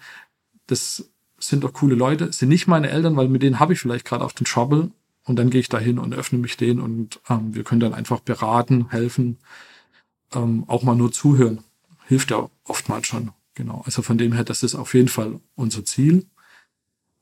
das 0.66 1.10
sind 1.38 1.64
doch 1.64 1.72
coole 1.72 1.94
Leute, 1.94 2.32
sind 2.32 2.48
nicht 2.48 2.68
meine 2.68 2.90
Eltern, 2.90 3.16
weil 3.16 3.28
mit 3.28 3.42
denen 3.42 3.60
habe 3.60 3.72
ich 3.72 3.80
vielleicht 3.80 4.04
gerade 4.04 4.24
auf 4.24 4.32
den 4.32 4.46
Trouble 4.46 4.90
und 5.24 5.36
dann 5.36 5.50
gehe 5.50 5.60
ich 5.60 5.68
dahin 5.68 5.98
und 5.98 6.14
öffne 6.14 6.38
mich 6.38 6.56
denen 6.56 6.80
und 6.80 7.20
ähm, 7.28 7.54
wir 7.54 7.64
können 7.64 7.80
dann 7.80 7.94
einfach 7.94 8.20
beraten, 8.20 8.90
helfen, 8.90 9.38
ähm, 10.32 10.64
auch 10.68 10.82
mal 10.82 10.96
nur 10.96 11.12
zuhören. 11.12 11.64
Hilft 12.06 12.30
ja 12.30 12.48
oftmals 12.64 13.06
schon. 13.06 13.32
Genau. 13.54 13.82
Also 13.84 14.02
von 14.02 14.18
dem 14.18 14.32
her, 14.32 14.44
das 14.44 14.62
ist 14.62 14.74
auf 14.74 14.94
jeden 14.94 15.08
Fall 15.08 15.40
unser 15.54 15.84
Ziel. 15.84 16.26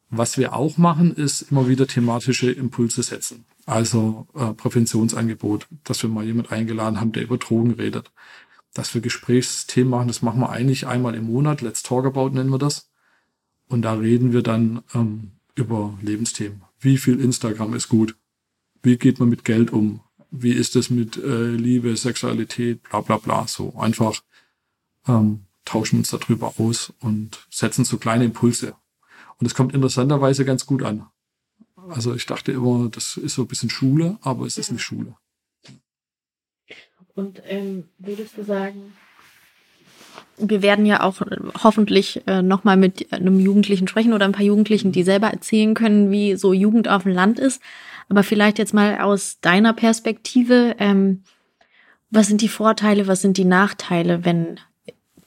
Was 0.08 0.38
wir 0.38 0.54
auch 0.54 0.78
machen, 0.78 1.14
ist 1.14 1.50
immer 1.50 1.68
wieder 1.68 1.86
thematische 1.86 2.50
Impulse 2.50 3.02
setzen. 3.02 3.44
Also 3.64 4.28
äh, 4.34 4.52
Präventionsangebot, 4.52 5.66
dass 5.82 6.02
wir 6.02 6.10
mal 6.10 6.24
jemand 6.24 6.52
eingeladen 6.52 7.00
haben, 7.00 7.12
der 7.12 7.24
über 7.24 7.38
Drogen 7.38 7.72
redet. 7.72 8.12
Dass 8.72 8.94
wir 8.94 9.00
Gesprächsthemen 9.00 9.90
machen, 9.90 10.08
das 10.08 10.22
machen 10.22 10.40
wir 10.40 10.50
eigentlich 10.50 10.86
einmal 10.86 11.14
im 11.16 11.24
Monat. 11.24 11.60
Let's 11.60 11.82
Talk 11.82 12.04
About 12.06 12.30
nennen 12.30 12.50
wir 12.50 12.58
das. 12.58 12.88
Und 13.68 13.82
da 13.82 13.94
reden 13.94 14.32
wir 14.32 14.42
dann 14.42 14.82
ähm, 14.94 15.32
über 15.56 15.98
Lebensthemen. 16.00 16.62
Wie 16.78 16.98
viel 16.98 17.20
Instagram 17.20 17.74
ist 17.74 17.88
gut? 17.88 18.14
Wie 18.82 18.96
geht 18.96 19.18
man 19.18 19.28
mit 19.28 19.44
Geld 19.44 19.72
um? 19.72 20.00
Wie 20.30 20.52
ist 20.52 20.76
es 20.76 20.90
mit 20.90 21.16
äh, 21.16 21.50
Liebe, 21.50 21.96
Sexualität, 21.96 22.82
bla 22.84 23.00
bla 23.00 23.16
bla. 23.16 23.48
So 23.48 23.74
einfach 23.76 24.22
ähm, 25.08 25.46
tauschen 25.64 25.98
uns 25.98 26.10
darüber 26.10 26.54
aus 26.58 26.92
und 27.00 27.46
setzen 27.50 27.84
so 27.84 27.96
kleine 27.96 28.24
Impulse. 28.24 28.76
Und 29.38 29.46
es 29.46 29.54
kommt 29.54 29.74
interessanterweise 29.74 30.44
ganz 30.44 30.66
gut 30.66 30.82
an. 30.82 31.06
Also 31.88 32.14
ich 32.14 32.26
dachte 32.26 32.52
immer, 32.52 32.88
das 32.90 33.16
ist 33.16 33.34
so 33.34 33.42
ein 33.42 33.48
bisschen 33.48 33.70
Schule, 33.70 34.18
aber 34.22 34.46
es 34.46 34.58
ist 34.58 34.72
nicht 34.72 34.82
Schule. 34.82 35.14
Und 37.14 37.42
ähm, 37.46 37.84
würdest 37.98 38.36
du 38.36 38.44
sagen, 38.44 38.92
wir 40.38 40.62
werden 40.62 40.84
ja 40.84 41.02
auch 41.02 41.22
hoffentlich 41.62 42.26
äh, 42.26 42.42
nochmal 42.42 42.76
mit 42.76 43.12
einem 43.12 43.40
Jugendlichen 43.40 43.88
sprechen 43.88 44.12
oder 44.12 44.26
ein 44.26 44.32
paar 44.32 44.44
Jugendlichen, 44.44 44.92
die 44.92 45.02
selber 45.02 45.28
erzählen 45.28 45.74
können, 45.74 46.10
wie 46.10 46.36
so 46.36 46.52
Jugend 46.52 46.88
auf 46.88 47.04
dem 47.04 47.12
Land 47.12 47.38
ist. 47.38 47.62
Aber 48.08 48.22
vielleicht 48.22 48.58
jetzt 48.58 48.74
mal 48.74 49.00
aus 49.00 49.40
deiner 49.40 49.72
Perspektive, 49.72 50.76
ähm, 50.78 51.22
was 52.10 52.26
sind 52.26 52.40
die 52.40 52.48
Vorteile, 52.48 53.06
was 53.06 53.22
sind 53.22 53.36
die 53.36 53.44
Nachteile, 53.44 54.24
wenn 54.24 54.60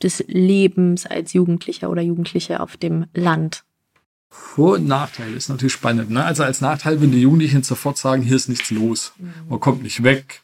des 0.01 0.23
Lebens 0.27 1.05
als 1.05 1.33
Jugendlicher 1.33 1.89
oder 1.89 2.01
Jugendliche 2.01 2.61
auf 2.61 2.77
dem 2.77 3.05
Land? 3.13 3.63
Vor- 4.29 4.75
und 4.75 4.87
Nachteil 4.87 5.33
ist 5.33 5.49
natürlich 5.49 5.73
spannend. 5.73 6.11
Ne? 6.11 6.23
Also 6.23 6.43
als 6.43 6.61
Nachteil, 6.61 7.01
wenn 7.01 7.11
die 7.11 7.21
Jugendlichen 7.21 7.63
sofort 7.63 7.97
sagen, 7.97 8.21
hier 8.21 8.35
ist 8.35 8.47
nichts 8.47 8.69
los, 8.69 9.13
mhm. 9.17 9.33
man 9.49 9.59
kommt 9.59 9.83
nicht 9.83 10.03
weg. 10.03 10.41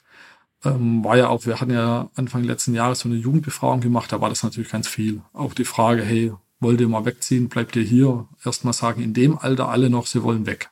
Ähm, 0.64 1.04
war 1.04 1.18
ja 1.18 1.30
auch, 1.30 1.46
wir 1.46 1.62
hatten 1.62 1.72
ja 1.72 2.10
Anfang 2.16 2.44
letzten 2.44 2.74
Jahres 2.74 3.00
so 3.00 3.10
eine 3.10 3.18
Jugendbefragung 3.18 3.82
gemacht, 3.82 4.12
da 4.12 4.22
war 4.22 4.30
das 4.30 4.42
natürlich 4.42 4.72
ganz 4.72 4.88
viel. 4.88 5.22
Auch 5.34 5.54
die 5.54 5.66
Frage, 5.66 6.04
hey, 6.04 6.34
wollt 6.60 6.82
ihr 6.82 6.88
mal 6.88 7.06
wegziehen, 7.06 7.50
bleibt 7.50 7.76
ihr 7.76 7.84
hier? 7.84 8.28
Erstmal 8.44 8.74
sagen 8.74 9.04
in 9.04 9.14
dem 9.14 9.38
Alter 9.38 9.70
alle 9.70 9.92
noch, 9.92 10.08
sie 10.08 10.24
wollen 10.24 10.48
weg. 10.48 10.72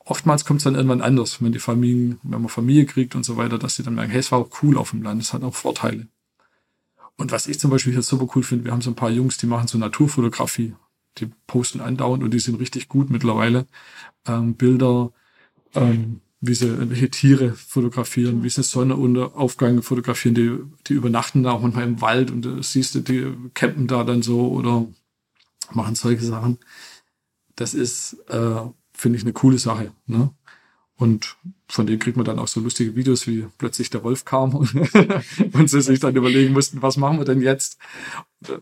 Oftmals 0.00 0.44
kommt 0.44 0.58
es 0.58 0.64
dann 0.64 0.74
irgendwann 0.74 1.02
anders, 1.02 1.42
wenn 1.42 1.52
die 1.52 1.58
Familien, 1.58 2.18
wenn 2.22 2.40
man 2.40 2.48
Familie 2.48 2.86
kriegt 2.86 3.14
und 3.14 3.24
so 3.24 3.36
weiter, 3.36 3.58
dass 3.58 3.76
sie 3.76 3.82
dann 3.82 3.94
merken, 3.94 4.10
hey, 4.10 4.20
es 4.20 4.32
war 4.32 4.40
auch 4.40 4.50
cool 4.62 4.76
auf 4.78 4.90
dem 4.90 5.02
Land, 5.02 5.22
es 5.22 5.32
hat 5.32 5.42
auch 5.44 5.54
Vorteile. 5.54 6.08
Und 7.16 7.32
was 7.32 7.46
ich 7.46 7.58
zum 7.58 7.70
Beispiel 7.70 7.92
hier 7.92 8.02
super 8.02 8.26
cool 8.34 8.42
finde, 8.42 8.64
wir 8.64 8.72
haben 8.72 8.82
so 8.82 8.90
ein 8.90 8.96
paar 8.96 9.10
Jungs, 9.10 9.36
die 9.36 9.46
machen 9.46 9.68
so 9.68 9.78
Naturfotografie 9.78 10.74
die 11.18 11.30
posten 11.46 11.80
andauernd 11.80 12.22
und 12.22 12.32
die 12.32 12.38
sind 12.38 12.60
richtig 12.60 12.88
gut 12.88 13.10
mittlerweile. 13.10 13.66
Ähm, 14.26 14.54
Bilder, 14.54 15.12
ähm, 15.74 16.20
wie 16.40 16.54
sie 16.54 16.66
irgendwelche 16.66 17.10
Tiere 17.10 17.52
fotografieren, 17.52 18.42
wie 18.42 18.50
sie 18.50 18.62
Sonnenaufgang 18.62 19.82
fotografieren, 19.82 20.34
die, 20.34 20.58
die 20.86 20.94
übernachten 20.94 21.42
da 21.42 21.52
auch 21.52 21.62
manchmal 21.62 21.84
im 21.84 22.00
Wald 22.00 22.30
und 22.30 22.46
äh, 22.46 22.62
siehst 22.62 22.94
du, 22.94 23.00
die 23.00 23.34
campen 23.54 23.86
da 23.86 24.04
dann 24.04 24.22
so 24.22 24.48
oder 24.48 24.86
machen 25.72 25.94
solche 25.94 26.24
Sachen. 26.24 26.58
Das 27.56 27.74
ist, 27.74 28.14
äh, 28.28 28.60
finde 28.92 29.16
ich, 29.18 29.24
eine 29.24 29.32
coole 29.32 29.58
Sache. 29.58 29.92
Ne? 30.06 30.30
Und 30.98 31.36
von 31.68 31.86
denen 31.86 31.98
kriegt 31.98 32.16
man 32.16 32.24
dann 32.24 32.38
auch 32.38 32.48
so 32.48 32.58
lustige 32.60 32.96
Videos, 32.96 33.26
wie 33.26 33.46
plötzlich 33.58 33.90
der 33.90 34.02
Wolf 34.02 34.24
kam 34.24 34.54
und, 34.54 34.72
und 35.52 35.68
sie 35.68 35.82
sich 35.82 36.00
dann 36.00 36.16
überlegen 36.16 36.54
mussten, 36.54 36.80
was 36.80 36.96
machen 36.96 37.18
wir 37.18 37.26
denn 37.26 37.42
jetzt? 37.42 37.76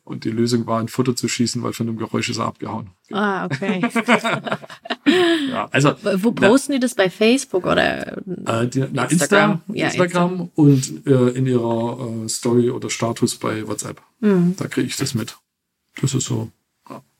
Und 0.03 0.25
die 0.25 0.31
Lösung 0.31 0.67
war, 0.67 0.81
ein 0.81 0.89
Foto 0.89 1.13
zu 1.13 1.29
schießen, 1.29 1.63
weil 1.63 1.73
von 1.75 1.87
dem 1.87 1.97
Geräusch 1.97 2.29
ist 2.31 2.39
er 2.39 2.47
abgehauen. 2.47 2.91
Ah, 3.13 3.45
okay. 3.47 3.83
Ja, 5.51 5.69
also 5.71 5.95
Wo 6.17 6.33
posten 6.33 6.73
die 6.73 6.81
das 6.81 6.95
bei 6.95 7.11
Facebook 7.11 7.67
oder? 7.67 8.17
äh, 8.47 8.67
die, 8.67 8.85
na, 8.93 9.05
Instagram? 9.05 9.61
Insta, 9.69 9.75
Ja, 9.75 9.87
Instagram 9.89 10.51
und 10.55 11.07
äh, 11.07 11.29
in 11.31 11.47
ihrer 11.47 12.25
äh, 12.25 12.29
Story 12.29 12.71
oder 12.71 12.91
Status 12.91 13.37
bei 13.37 13.67
WhatsApp. 13.69 14.01
Mhm. 14.21 14.55
Da 14.57 14.67
kriege 14.67 14.87
ich 14.87 14.97
das 14.97 15.15
mit. 15.15 15.37
Das 16.01 16.15
ist 16.15 16.25
so. 16.27 16.51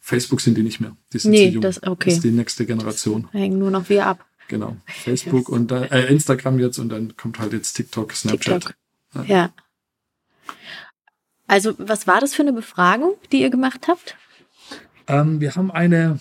Facebook 0.01 0.41
sind 0.43 0.57
die 0.59 0.63
nicht 0.63 0.81
mehr. 0.81 0.97
Die 1.13 1.19
sind 1.19 1.31
Nee, 1.31 1.47
zu 1.49 1.53
jung. 1.55 1.63
das- 1.63 1.83
okay. 1.83 2.11
das 2.11 2.15
ist 2.17 2.25
die 2.25 2.31
nächste 2.31 2.67
Generation. 2.67 3.29
Da 3.33 3.39
hängen 3.39 3.59
nur 3.59 3.71
noch 3.71 3.89
wir 3.89 4.07
ab. 4.07 4.25
Genau. 4.49 4.77
Facebook 4.87 5.49
und 5.49 5.71
dann, 5.71 5.85
äh, 5.85 6.07
Instagram 6.07 6.59
jetzt 6.59 6.79
und 6.79 6.89
dann 6.89 7.17
kommt 7.17 7.39
halt 7.39 7.53
jetzt 7.53 7.75
TikTok, 7.75 8.13
Snapchat. 8.13 8.65
TikTok. 8.65 9.29
Ja. 9.29 9.53
Also, 11.47 11.75
was 11.79 12.07
war 12.07 12.21
das 12.21 12.35
für 12.35 12.43
eine 12.43 12.53
Befragung, 12.53 13.15
die 13.31 13.41
ihr 13.41 13.51
gemacht 13.51 13.87
habt? 13.89 14.17
Ähm, 15.07 15.41
wir 15.41 15.55
haben 15.55 15.71
eine 15.71 16.19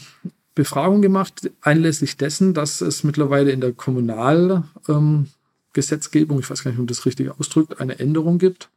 Befragung 0.55 1.01
gemacht, 1.01 1.49
anlässlich 1.61 2.17
dessen, 2.17 2.53
dass 2.53 2.81
es 2.81 3.03
mittlerweile 3.03 3.51
in 3.51 3.61
der 3.61 3.73
Kommunalgesetzgebung, 3.73 6.37
ähm, 6.37 6.41
ich 6.41 6.49
weiß 6.49 6.63
gar 6.63 6.71
nicht, 6.71 6.77
man 6.77 6.87
das 6.87 7.05
richtig 7.05 7.31
ausdrückt, 7.31 7.79
eine 7.79 7.99
Änderung 7.99 8.37
gibt, 8.37 8.69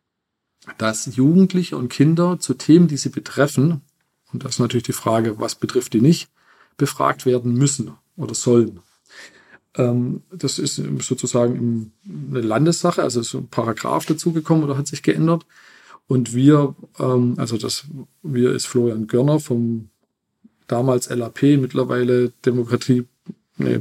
dass 0.78 1.16
Jugendliche 1.16 1.76
und 1.76 1.88
Kinder 1.88 2.38
zu 2.38 2.54
Themen, 2.54 2.88
die 2.88 2.96
sie 2.96 3.10
betreffen, 3.10 3.82
und 4.32 4.44
das 4.44 4.54
ist 4.54 4.58
natürlich 4.58 4.84
die 4.84 4.92
Frage, 4.92 5.38
was 5.38 5.54
betrifft 5.54 5.92
die 5.92 6.00
nicht, 6.00 6.28
befragt 6.76 7.26
werden 7.26 7.54
müssen 7.54 7.92
oder 8.16 8.34
sollen. 8.34 8.80
Ähm, 9.76 10.22
das 10.32 10.58
ist 10.58 10.76
sozusagen 11.00 11.92
eine 12.30 12.40
Landessache, 12.40 13.02
also 13.02 13.20
ist 13.20 13.34
ein 13.34 13.48
Paragraph 13.48 14.06
dazugekommen 14.06 14.64
oder 14.64 14.76
hat 14.76 14.86
sich 14.86 15.02
geändert. 15.02 15.46
Und 16.08 16.34
wir, 16.34 16.74
ähm, 16.98 17.34
also 17.36 17.56
das, 17.56 17.84
wir 18.22 18.52
ist 18.52 18.66
Florian 18.66 19.06
Görner 19.06 19.40
vom 19.40 19.90
damals 20.66 21.08
LAP, 21.08 21.42
mittlerweile 21.42 22.32
Demokratie, 22.44 23.04
nee, 23.56 23.80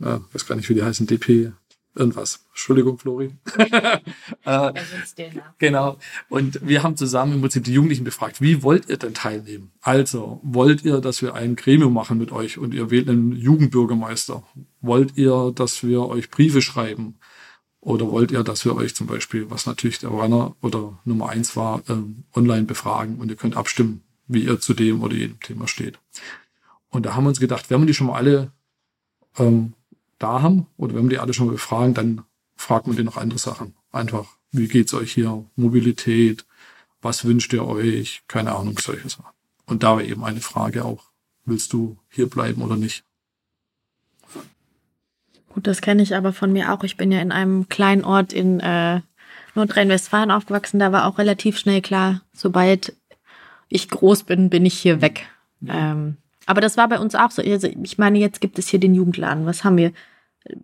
äh, 0.00 0.18
weiß 0.32 0.46
gar 0.46 0.56
nicht, 0.56 0.68
wie 0.68 0.74
die 0.74 0.82
heißen, 0.82 1.06
DP, 1.06 1.52
irgendwas. 1.96 2.44
Entschuldigung, 2.50 2.98
Flori. 2.98 3.30
äh, 4.44 4.72
Genau. 5.58 5.98
Und 6.28 6.60
wir 6.66 6.82
haben 6.82 6.96
zusammen 6.96 7.34
im 7.34 7.40
Prinzip 7.40 7.64
die 7.64 7.72
Jugendlichen 7.72 8.04
befragt, 8.04 8.40
wie 8.40 8.62
wollt 8.62 8.88
ihr 8.88 8.96
denn 8.96 9.14
teilnehmen? 9.14 9.72
Also, 9.80 10.40
wollt 10.42 10.84
ihr, 10.84 11.00
dass 11.00 11.22
wir 11.22 11.34
ein 11.34 11.56
Gremium 11.56 11.92
machen 11.92 12.18
mit 12.18 12.32
euch 12.32 12.58
und 12.58 12.74
ihr 12.74 12.90
wählt 12.90 13.08
einen 13.08 13.32
Jugendbürgermeister? 13.32 14.42
Wollt 14.80 15.16
ihr, 15.16 15.52
dass 15.54 15.82
wir 15.82 16.06
euch 16.06 16.30
Briefe 16.30 16.62
schreiben? 16.62 17.16
Oder 17.80 18.10
wollt 18.10 18.32
ihr, 18.32 18.42
dass 18.42 18.64
wir 18.64 18.74
euch 18.74 18.96
zum 18.96 19.06
Beispiel, 19.06 19.48
was 19.48 19.66
natürlich 19.66 20.00
der 20.00 20.10
Runner 20.10 20.56
oder 20.60 20.98
Nummer 21.04 21.28
eins 21.28 21.54
war, 21.54 21.82
ähm, 21.88 22.24
online 22.34 22.64
befragen 22.64 23.18
und 23.18 23.30
ihr 23.30 23.36
könnt 23.36 23.56
abstimmen, 23.56 24.02
wie 24.26 24.42
ihr 24.42 24.58
zu 24.58 24.74
dem 24.74 25.02
oder 25.02 25.14
jedem 25.14 25.38
Thema 25.38 25.68
steht? 25.68 25.98
Und 26.88 27.06
da 27.06 27.14
haben 27.14 27.24
wir 27.24 27.28
uns 27.28 27.40
gedacht, 27.40 27.70
wenn 27.70 27.80
wir 27.80 27.86
die 27.86 27.94
schon 27.94 28.08
mal 28.08 28.16
alle 28.16 28.50
ähm, 29.38 29.74
da 30.18 30.42
haben 30.42 30.66
oder 30.76 30.94
wenn 30.94 31.04
wir 31.04 31.10
die 31.10 31.18
alle 31.18 31.34
schon 31.34 31.46
mal 31.46 31.52
befragen, 31.52 31.94
dann 31.94 32.22
fragt 32.56 32.86
man 32.86 32.96
die 32.96 33.04
noch 33.04 33.16
andere 33.16 33.38
Sachen. 33.38 33.74
Einfach, 33.92 34.26
wie 34.50 34.68
geht's 34.68 34.94
euch 34.94 35.12
hier? 35.12 35.44
Mobilität, 35.56 36.46
was 37.02 37.24
wünscht 37.24 37.52
ihr 37.52 37.66
euch? 37.66 38.22
Keine 38.28 38.54
Ahnung, 38.54 38.78
solche 38.78 39.08
Sachen. 39.08 39.34
Und 39.66 39.82
da 39.82 39.96
war 39.96 40.02
eben 40.02 40.24
eine 40.24 40.40
Frage 40.40 40.84
auch, 40.84 41.04
willst 41.44 41.72
du 41.72 41.98
hier 42.08 42.28
bleiben 42.28 42.62
oder 42.62 42.76
nicht? 42.76 43.04
Gut, 45.48 45.66
das 45.66 45.80
kenne 45.80 46.02
ich 46.02 46.14
aber 46.14 46.32
von 46.32 46.52
mir 46.52 46.72
auch. 46.72 46.84
Ich 46.84 46.96
bin 46.96 47.10
ja 47.10 47.20
in 47.20 47.32
einem 47.32 47.68
kleinen 47.68 48.04
Ort 48.04 48.32
in 48.32 48.60
äh, 48.60 49.00
Nordrhein-Westfalen 49.54 50.30
aufgewachsen. 50.30 50.78
Da 50.78 50.92
war 50.92 51.06
auch 51.06 51.18
relativ 51.18 51.58
schnell 51.58 51.80
klar, 51.80 52.20
sobald 52.32 52.94
ich 53.68 53.88
groß 53.88 54.24
bin, 54.24 54.50
bin 54.50 54.66
ich 54.66 54.78
hier 54.78 55.00
weg. 55.00 55.26
Ähm, 55.66 56.18
aber 56.46 56.60
das 56.60 56.76
war 56.76 56.88
bei 56.88 56.98
uns 56.98 57.14
auch 57.14 57.30
so. 57.30 57.42
Also 57.42 57.68
ich 57.82 57.98
meine, 57.98 58.18
jetzt 58.18 58.40
gibt 58.40 58.58
es 58.58 58.68
hier 58.68 58.80
den 58.80 58.94
Jugendladen. 58.94 59.44
Was 59.46 59.64
haben 59.64 59.76
wir? 59.76 59.92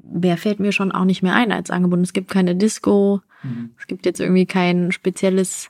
Mehr 0.02 0.36
fällt 0.36 0.60
mir 0.60 0.72
schon 0.72 0.92
auch 0.92 1.04
nicht 1.04 1.22
mehr 1.22 1.34
ein 1.34 1.50
als 1.52 1.70
Angebot. 1.70 1.98
Es 2.00 2.12
gibt 2.12 2.30
keine 2.30 2.54
Disco. 2.56 3.20
Es 3.78 3.86
gibt 3.88 4.06
jetzt 4.06 4.20
irgendwie 4.20 4.46
kein 4.46 4.92
spezielles. 4.92 5.68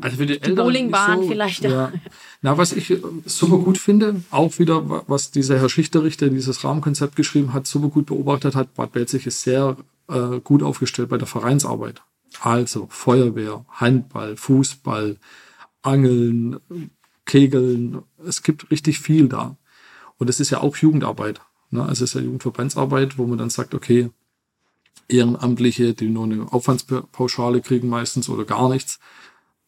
Also 0.00 0.16
für 0.16 0.24
die, 0.26 0.38
Die 0.38 0.42
Eltern 0.48 0.54
Bowlingbahn 0.64 1.20
nicht 1.20 1.28
vielleicht, 1.28 1.64
Ja. 1.64 1.92
Na, 2.40 2.56
was 2.56 2.72
ich 2.72 2.90
äh, 2.90 3.00
super 3.26 3.58
gut 3.58 3.76
finde, 3.76 4.22
auch 4.30 4.58
wieder, 4.58 4.88
wa- 4.88 5.02
was 5.08 5.30
dieser 5.30 5.58
Herr 5.58 5.68
Schichterich, 5.68 6.16
der 6.16 6.30
dieses 6.30 6.64
Rahmenkonzept 6.64 7.16
geschrieben 7.16 7.52
hat, 7.52 7.66
super 7.66 7.88
gut 7.88 8.06
beobachtet 8.06 8.54
hat, 8.54 8.72
Bad 8.74 8.92
Belzig 8.92 9.26
ist 9.26 9.42
sehr 9.42 9.76
äh, 10.08 10.40
gut 10.42 10.62
aufgestellt 10.62 11.10
bei 11.10 11.18
der 11.18 11.26
Vereinsarbeit. 11.26 12.00
Also 12.40 12.86
Feuerwehr, 12.88 13.66
Handball, 13.72 14.36
Fußball, 14.38 15.16
Angeln, 15.82 16.58
Kegeln. 17.30 18.02
Es 18.26 18.42
gibt 18.42 18.72
richtig 18.72 18.98
viel 18.98 19.28
da. 19.28 19.56
Und 20.18 20.28
es 20.28 20.40
ist 20.40 20.50
ja 20.50 20.60
auch 20.60 20.76
Jugendarbeit. 20.76 21.40
Ne? 21.70 21.80
Also 21.80 22.02
es 22.02 22.10
ist 22.10 22.14
ja 22.14 22.20
Jugendverbandsarbeit, 22.22 23.18
wo 23.18 23.26
man 23.26 23.38
dann 23.38 23.50
sagt, 23.50 23.72
okay, 23.72 24.10
Ehrenamtliche, 25.08 25.94
die 25.94 26.08
nur 26.08 26.24
eine 26.24 26.52
Aufwandspauschale 26.52 27.60
kriegen 27.60 27.88
meistens 27.88 28.28
oder 28.28 28.44
gar 28.44 28.68
nichts, 28.68 28.98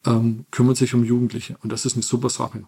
ähm, 0.05 0.45
kümmern 0.51 0.75
sich 0.75 0.93
um 0.93 1.05
Jugendliche. 1.05 1.57
Und 1.63 1.71
das 1.71 1.85
ist 1.85 1.93
eine 1.93 2.03
super 2.03 2.29
Sache. 2.29 2.65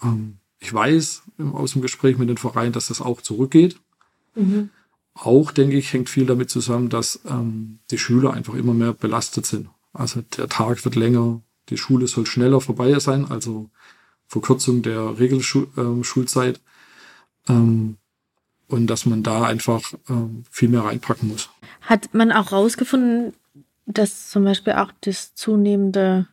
Ähm, 0.00 0.38
ich 0.60 0.72
weiß 0.72 1.22
aus 1.52 1.72
dem 1.72 1.82
Gespräch 1.82 2.16
mit 2.16 2.28
den 2.28 2.36
Vereinen, 2.36 2.72
dass 2.72 2.86
das 2.86 3.00
auch 3.00 3.22
zurückgeht. 3.22 3.80
Auch, 5.14 5.50
denke 5.50 5.76
ich, 5.76 5.92
hängt 5.92 6.08
viel 6.08 6.26
damit 6.26 6.50
zusammen, 6.50 6.88
dass 6.88 7.20
ähm, 7.26 7.80
die 7.90 7.98
Schüler 7.98 8.32
einfach 8.32 8.54
immer 8.54 8.74
mehr 8.74 8.92
belastet 8.92 9.44
sind. 9.44 9.70
Also 9.92 10.22
der 10.36 10.48
Tag 10.48 10.84
wird 10.84 10.94
länger, 10.94 11.42
die 11.68 11.78
Schule 11.78 12.06
soll 12.06 12.26
schneller 12.26 12.60
vorbei 12.60 12.96
sein, 13.00 13.28
also 13.28 13.70
Verkürzung 14.30 14.80
der 14.82 15.18
Regelschulzeit. 15.18 16.60
Ähm, 17.48 17.54
ähm, 17.54 17.96
und 18.68 18.86
dass 18.86 19.04
man 19.04 19.24
da 19.24 19.42
einfach 19.42 19.82
ähm, 20.08 20.44
viel 20.48 20.68
mehr 20.68 20.84
reinpacken 20.84 21.28
muss. 21.28 21.50
Hat 21.80 22.14
man 22.14 22.30
auch 22.30 22.52
rausgefunden, 22.52 23.34
dass 23.86 24.30
zum 24.30 24.44
Beispiel 24.44 24.74
auch 24.74 24.92
das 25.00 25.34
zunehmende 25.34 26.28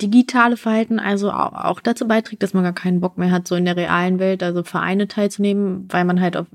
digitale 0.00 0.56
Verhalten 0.56 0.98
also 0.98 1.30
au- 1.30 1.52
auch 1.54 1.80
dazu 1.80 2.08
beiträgt, 2.08 2.42
dass 2.42 2.54
man 2.54 2.62
gar 2.64 2.72
keinen 2.72 3.00
Bock 3.02 3.18
mehr 3.18 3.30
hat, 3.30 3.46
so 3.46 3.56
in 3.56 3.66
der 3.66 3.76
realen 3.76 4.18
Welt, 4.18 4.42
also 4.42 4.62
Vereine 4.62 5.06
teilzunehmen, 5.06 5.86
weil 5.90 6.06
man 6.06 6.20
halt 6.20 6.36
auf 6.36 6.46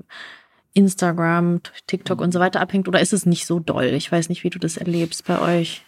Instagram, 0.72 1.60
TikTok 1.86 2.20
und 2.20 2.32
so 2.32 2.40
weiter 2.40 2.60
abhängt? 2.60 2.88
Oder 2.88 3.00
ist 3.00 3.12
es 3.12 3.26
nicht 3.26 3.46
so 3.46 3.60
doll? 3.60 3.84
Ich 3.84 4.10
weiß 4.10 4.28
nicht, 4.28 4.42
wie 4.42 4.50
du 4.50 4.58
das 4.58 4.76
erlebst 4.76 5.24
bei 5.24 5.38
euch. 5.38 5.84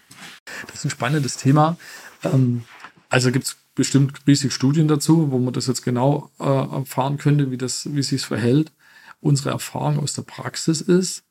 Das 0.68 0.76
ist 0.76 0.84
ein 0.84 0.90
spannendes 0.90 1.38
Thema. 1.38 1.76
Ähm, 2.22 2.62
also 3.08 3.32
gibt 3.32 3.46
es 3.46 3.56
bestimmt 3.76 4.26
riesig 4.26 4.52
Studien 4.52 4.88
dazu, 4.88 5.30
wo 5.30 5.38
man 5.38 5.52
das 5.52 5.68
jetzt 5.68 5.82
genau 5.82 6.30
äh, 6.40 6.44
erfahren 6.44 7.18
könnte, 7.18 7.52
wie 7.52 7.58
das, 7.58 7.94
wie 7.94 8.02
sich 8.02 8.22
verhält. 8.22 8.72
Unsere 9.20 9.50
Erfahrung 9.50 10.00
aus 10.00 10.14
der 10.14 10.22
Praxis 10.22 10.80
ist, 10.80 11.22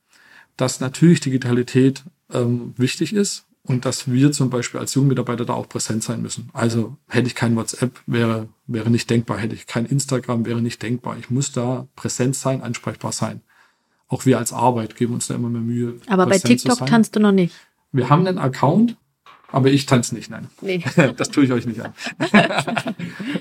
dass 0.55 0.79
natürlich 0.79 1.19
Digitalität 1.19 2.03
ähm, 2.31 2.73
wichtig 2.77 3.13
ist 3.13 3.45
und 3.63 3.85
dass 3.85 4.09
wir 4.11 4.31
zum 4.31 4.49
Beispiel 4.49 4.79
als 4.79 4.93
Jugendmitarbeiter 4.93 5.43
da 5.43 5.53
auch 5.53 5.67
präsent 5.67 6.03
sein 6.03 6.21
müssen. 6.21 6.49
Also 6.53 6.95
hätte 7.07 7.27
ich 7.27 7.35
kein 7.35 7.55
WhatsApp, 7.55 7.99
wäre, 8.05 8.47
wäre 8.67 8.89
nicht 8.89 9.09
denkbar. 9.09 9.39
Hätte 9.39 9.55
ich 9.55 9.65
kein 9.65 9.85
Instagram, 9.85 10.45
wäre 10.45 10.61
nicht 10.61 10.81
denkbar. 10.81 11.17
Ich 11.17 11.29
muss 11.29 11.51
da 11.51 11.87
präsent 11.95 12.35
sein, 12.35 12.61
ansprechbar 12.61 13.11
sein. 13.11 13.41
Auch 14.07 14.25
wir 14.27 14.37
als 14.37 14.53
Arbeit 14.53 14.95
geben 14.95 15.15
uns 15.15 15.27
da 15.27 15.33
immer 15.33 15.49
mehr 15.49 15.61
Mühe. 15.61 15.95
Aber 16.07 16.27
bei 16.27 16.37
TikTok 16.37 16.85
tanzt 16.85 17.15
du 17.15 17.19
noch 17.19 17.31
nicht. 17.31 17.55
Wir 17.91 18.09
haben 18.09 18.27
einen 18.27 18.37
Account, 18.37 18.97
aber 19.51 19.69
ich 19.69 19.85
tanze 19.85 20.15
nicht, 20.15 20.29
nein. 20.29 20.47
Nee. 20.61 20.83
Das 21.17 21.29
tue 21.29 21.45
ich 21.45 21.51
euch 21.51 21.65
nicht 21.65 21.81
an. 21.81 21.93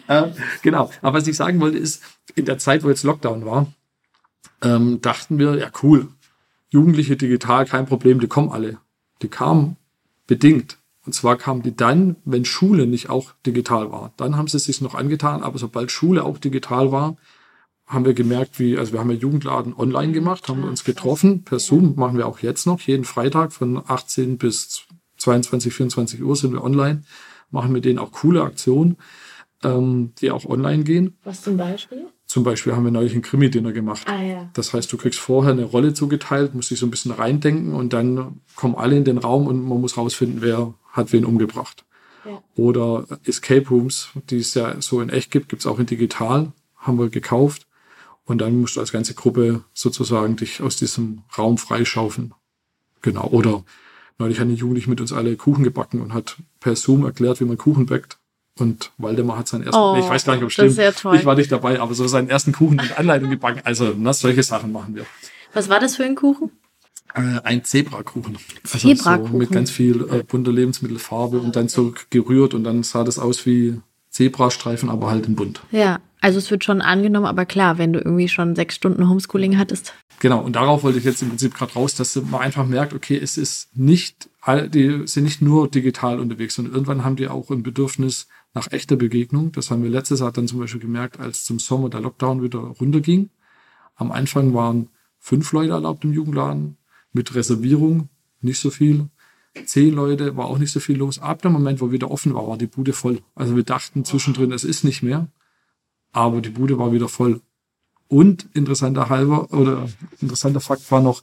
ähm, 0.08 0.32
genau. 0.62 0.90
Aber 1.02 1.18
was 1.18 1.26
ich 1.26 1.36
sagen 1.36 1.60
wollte 1.60 1.78
ist, 1.78 2.02
in 2.34 2.44
der 2.44 2.58
Zeit, 2.58 2.84
wo 2.84 2.88
jetzt 2.88 3.02
Lockdown 3.02 3.44
war, 3.44 3.66
ähm, 4.62 5.00
dachten 5.00 5.38
wir, 5.38 5.56
ja 5.56 5.70
cool, 5.82 6.08
Jugendliche 6.68 7.16
digital, 7.16 7.66
kein 7.66 7.86
Problem, 7.86 8.20
die 8.20 8.26
kommen 8.26 8.50
alle. 8.50 8.78
Die 9.22 9.28
kamen 9.28 9.76
bedingt. 10.26 10.78
Und 11.06 11.12
zwar 11.12 11.36
kamen 11.36 11.62
die 11.62 11.76
dann, 11.76 12.16
wenn 12.24 12.44
Schule 12.44 12.86
nicht 12.86 13.10
auch 13.10 13.32
digital 13.46 13.92
war. 13.92 14.12
Dann 14.16 14.36
haben 14.36 14.48
sie 14.48 14.56
es 14.56 14.64
sich 14.64 14.80
noch 14.80 14.94
angetan, 14.94 15.42
aber 15.42 15.58
sobald 15.58 15.90
Schule 15.90 16.24
auch 16.24 16.38
digital 16.38 16.92
war, 16.92 17.16
haben 17.86 18.06
wir 18.06 18.14
gemerkt, 18.14 18.58
wie, 18.58 18.78
also 18.78 18.92
wir 18.92 19.00
haben 19.00 19.10
ja 19.10 19.16
Jugendladen 19.16 19.74
online 19.74 20.12
gemacht, 20.12 20.48
haben 20.48 20.64
uns 20.64 20.84
getroffen, 20.84 21.44
per 21.44 21.58
Zoom 21.58 21.94
machen 21.96 22.16
wir 22.16 22.26
auch 22.26 22.38
jetzt 22.38 22.66
noch, 22.66 22.80
jeden 22.80 23.04
Freitag 23.04 23.52
von 23.52 23.82
18 23.86 24.38
bis 24.38 24.86
22, 25.24 25.72
24 25.72 26.22
Uhr 26.22 26.36
sind 26.36 26.52
wir 26.52 26.62
online, 26.62 27.02
machen 27.50 27.72
mit 27.72 27.84
denen 27.84 27.98
auch 27.98 28.12
coole 28.12 28.42
Aktionen, 28.42 28.96
ähm, 29.62 30.12
die 30.18 30.30
auch 30.30 30.44
online 30.44 30.84
gehen. 30.84 31.16
Was 31.24 31.42
zum 31.42 31.56
Beispiel? 31.56 32.06
Zum 32.26 32.42
Beispiel 32.42 32.74
haben 32.74 32.84
wir 32.84 32.90
neulich 32.90 33.14
ein 33.14 33.22
Krimi-Dinner 33.22 33.72
gemacht. 33.72 34.06
Ah 34.06 34.22
ja. 34.22 34.50
Das 34.54 34.72
heißt, 34.72 34.92
du 34.92 34.96
kriegst 34.96 35.18
vorher 35.18 35.52
eine 35.52 35.64
Rolle 35.64 35.94
zugeteilt, 35.94 36.54
musst 36.54 36.70
dich 36.70 36.78
so 36.78 36.86
ein 36.86 36.90
bisschen 36.90 37.12
reindenken 37.12 37.74
und 37.74 37.92
dann 37.92 38.40
kommen 38.56 38.74
alle 38.74 38.96
in 38.96 39.04
den 39.04 39.18
Raum 39.18 39.46
und 39.46 39.62
man 39.66 39.80
muss 39.80 39.96
rausfinden, 39.96 40.42
wer 40.42 40.74
hat 40.90 41.12
wen 41.12 41.24
umgebracht. 41.24 41.84
Ja. 42.24 42.42
Oder 42.56 43.06
Escape 43.24 43.68
Rooms, 43.68 44.08
die 44.30 44.38
es 44.38 44.54
ja 44.54 44.80
so 44.80 45.00
in 45.00 45.10
echt 45.10 45.30
gibt, 45.30 45.48
gibt's 45.48 45.66
auch 45.66 45.78
in 45.78 45.86
digital, 45.86 46.52
haben 46.76 46.98
wir 46.98 47.08
gekauft. 47.08 47.66
Und 48.26 48.40
dann 48.40 48.58
musst 48.58 48.76
du 48.76 48.80
als 48.80 48.90
ganze 48.90 49.14
Gruppe 49.14 49.64
sozusagen 49.74 50.36
dich 50.36 50.62
aus 50.62 50.76
diesem 50.76 51.22
Raum 51.36 51.58
freischaufeln. 51.58 52.32
Genau. 53.02 53.26
Oder 53.28 53.64
neulich 54.18 54.40
hat 54.40 54.48
ein 54.48 54.54
Jugendlich 54.54 54.86
mit 54.86 55.00
uns 55.00 55.12
alle 55.12 55.36
Kuchen 55.36 55.64
gebacken 55.64 56.00
und 56.00 56.14
hat 56.14 56.36
per 56.60 56.76
Zoom 56.76 57.04
erklärt, 57.04 57.40
wie 57.40 57.44
man 57.44 57.58
Kuchen 57.58 57.86
backt. 57.86 58.18
Und 58.58 58.92
Waldemar 58.98 59.38
hat 59.38 59.48
seinen 59.48 59.64
ersten, 59.64 59.80
Oh, 59.80 59.96
ich 59.98 60.08
weiß 60.08 60.24
gar 60.24 60.34
nicht, 60.34 60.44
ob 60.44 60.50
es 60.50 60.58
ist 60.58 60.98
stimmt. 60.98 61.14
Ich 61.16 61.24
war 61.24 61.34
nicht 61.34 61.50
dabei, 61.50 61.80
aber 61.80 61.94
so 61.94 62.06
seinen 62.06 62.28
ersten 62.28 62.52
Kuchen 62.52 62.76
mit 62.76 62.96
Anleitung 62.96 63.30
gebacken. 63.30 63.62
Also, 63.64 63.94
na, 63.98 64.12
solche 64.12 64.44
Sachen 64.44 64.70
machen 64.70 64.94
wir. 64.94 65.06
Was 65.54 65.68
war 65.68 65.80
das 65.80 65.96
für 65.96 66.04
ein 66.04 66.14
Kuchen? 66.14 66.52
Äh, 67.14 67.40
ein 67.42 67.64
Zebrakuchen. 67.64 68.38
Also 68.72 68.78
Zebrakuchen. 68.88 69.32
So 69.32 69.38
mit 69.38 69.50
ganz 69.50 69.70
viel 69.70 70.06
äh, 70.10 70.22
bunter 70.22 70.52
Lebensmittelfarbe 70.52 71.38
und 71.38 71.56
dann 71.56 71.68
so 71.68 71.94
gerührt 72.10 72.54
und 72.54 72.64
dann 72.64 72.82
sah 72.84 73.02
das 73.02 73.18
aus 73.18 73.44
wie 73.46 73.80
Zebrastreifen, 74.10 74.88
aber 74.88 75.10
halt 75.10 75.26
in 75.26 75.34
bunt. 75.34 75.60
Ja, 75.72 75.98
also 76.24 76.38
es 76.38 76.50
wird 76.50 76.64
schon 76.64 76.80
angenommen, 76.80 77.26
aber 77.26 77.44
klar, 77.44 77.76
wenn 77.76 77.92
du 77.92 77.98
irgendwie 77.98 78.30
schon 78.30 78.56
sechs 78.56 78.76
Stunden 78.76 79.10
Homeschooling 79.10 79.58
hattest. 79.58 79.92
Genau, 80.20 80.40
und 80.40 80.56
darauf 80.56 80.82
wollte 80.82 80.96
ich 80.96 81.04
jetzt 81.04 81.20
im 81.20 81.28
Prinzip 81.28 81.54
gerade 81.54 81.74
raus, 81.74 81.96
dass 81.96 82.16
man 82.16 82.40
einfach 82.40 82.66
merkt, 82.66 82.94
okay, 82.94 83.20
es 83.22 83.36
ist 83.36 83.76
nicht, 83.76 84.30
die 84.46 85.02
sind 85.06 85.24
nicht 85.24 85.42
nur 85.42 85.68
digital 85.68 86.18
unterwegs, 86.18 86.54
sondern 86.54 86.72
irgendwann 86.72 87.04
haben 87.04 87.16
die 87.16 87.28
auch 87.28 87.50
ein 87.50 87.62
Bedürfnis 87.62 88.26
nach 88.54 88.72
echter 88.72 88.96
Begegnung. 88.96 89.52
Das 89.52 89.70
haben 89.70 89.82
wir 89.82 89.90
letztes 89.90 90.20
Jahr 90.20 90.32
dann 90.32 90.48
zum 90.48 90.60
Beispiel 90.60 90.80
gemerkt, 90.80 91.20
als 91.20 91.44
zum 91.44 91.58
Sommer 91.58 91.90
der 91.90 92.00
Lockdown 92.00 92.42
wieder 92.42 92.60
runterging. 92.60 93.28
Am 93.94 94.10
Anfang 94.10 94.54
waren 94.54 94.88
fünf 95.18 95.52
Leute 95.52 95.72
erlaubt 95.72 96.04
im 96.04 96.14
Jugendladen, 96.14 96.78
mit 97.12 97.34
Reservierung 97.34 98.08
nicht 98.40 98.60
so 98.60 98.70
viel. 98.70 99.10
Zehn 99.66 99.92
Leute, 99.92 100.38
war 100.38 100.46
auch 100.46 100.56
nicht 100.56 100.72
so 100.72 100.80
viel 100.80 100.96
los. 100.96 101.18
Ab 101.18 101.42
dem 101.42 101.52
Moment, 101.52 101.82
wo 101.82 101.92
wieder 101.92 102.10
offen 102.10 102.32
war, 102.32 102.48
war 102.48 102.56
die 102.56 102.66
Bude 102.66 102.94
voll. 102.94 103.20
Also 103.34 103.56
wir 103.56 103.62
dachten 103.62 104.06
zwischendrin, 104.06 104.52
es 104.52 104.64
ist 104.64 104.84
nicht 104.84 105.02
mehr, 105.02 105.28
aber 106.14 106.40
die 106.40 106.48
Bude 106.50 106.78
war 106.78 106.92
wieder 106.92 107.08
voll. 107.08 107.42
Und 108.08 108.46
interessanter 108.54 109.08
halber 109.10 109.52
oder 109.52 109.88
interessanter 110.20 110.60
Fakt 110.60 110.90
war 110.90 111.02
noch, 111.02 111.22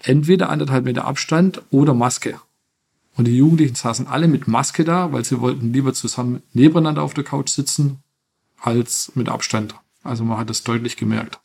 entweder 0.00 0.48
anderthalb 0.50 0.84
Meter 0.84 1.04
Abstand 1.04 1.62
oder 1.70 1.94
Maske. 1.94 2.40
Und 3.16 3.26
die 3.26 3.36
Jugendlichen 3.36 3.74
saßen 3.74 4.06
alle 4.06 4.28
mit 4.28 4.46
Maske 4.46 4.84
da, 4.84 5.12
weil 5.12 5.24
sie 5.24 5.40
wollten 5.40 5.72
lieber 5.72 5.92
zusammen 5.92 6.42
nebeneinander 6.52 7.02
auf 7.02 7.14
der 7.14 7.24
Couch 7.24 7.48
sitzen, 7.50 7.98
als 8.60 9.12
mit 9.14 9.28
Abstand. 9.28 9.74
Also 10.04 10.24
man 10.24 10.38
hat 10.38 10.50
das 10.50 10.62
deutlich 10.62 10.96
gemerkt. 10.96 11.40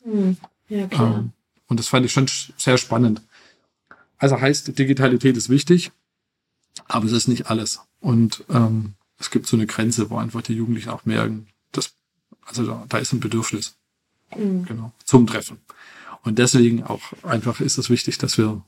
Ja, 0.68 0.86
Ähm, 1.18 1.32
und 1.68 1.80
das 1.80 1.88
fand 1.88 2.06
ich 2.06 2.12
schon 2.12 2.26
sch- 2.26 2.52
sehr 2.56 2.78
spannend. 2.78 3.22
Also 4.18 4.40
heißt, 4.40 4.78
Digitalität 4.78 5.36
ist 5.36 5.48
wichtig, 5.48 5.90
aber 6.86 7.06
es 7.06 7.12
ist 7.12 7.26
nicht 7.28 7.50
alles. 7.50 7.80
Und 8.00 8.44
ähm, 8.48 8.94
es 9.18 9.30
gibt 9.30 9.46
so 9.48 9.56
eine 9.56 9.66
Grenze, 9.66 10.10
wo 10.10 10.16
einfach 10.16 10.42
die 10.42 10.54
Jugendlichen 10.54 10.90
auch 10.90 11.04
merken, 11.04 11.48
dass, 11.72 11.92
also 12.46 12.66
da, 12.66 12.84
da 12.88 12.98
ist 12.98 13.12
ein 13.12 13.20
Bedürfnis. 13.20 13.76
Genau. 14.30 14.92
Zum 15.04 15.26
Treffen. 15.26 15.58
Und 16.22 16.38
deswegen 16.38 16.82
auch 16.82 17.00
einfach 17.22 17.60
ist 17.60 17.78
es 17.78 17.90
wichtig, 17.90 18.18
dass 18.18 18.36
wir 18.38 18.62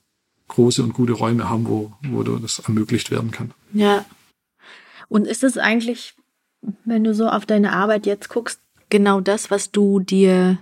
große 0.48 0.82
und 0.82 0.92
gute 0.92 1.12
Räume 1.14 1.48
haben, 1.48 1.66
wo, 1.66 1.92
wo 2.08 2.22
das 2.22 2.60
ermöglicht 2.60 3.10
werden 3.10 3.30
kann. 3.30 3.52
Ja. 3.72 4.04
Und 5.08 5.26
ist 5.26 5.42
es 5.42 5.58
eigentlich, 5.58 6.14
wenn 6.84 7.02
du 7.02 7.14
so 7.14 7.28
auf 7.28 7.46
deine 7.46 7.72
Arbeit 7.72 8.06
jetzt 8.06 8.28
guckst, 8.28 8.60
genau 8.90 9.20
das, 9.20 9.50
was 9.50 9.72
du 9.72 9.98
dir 10.00 10.58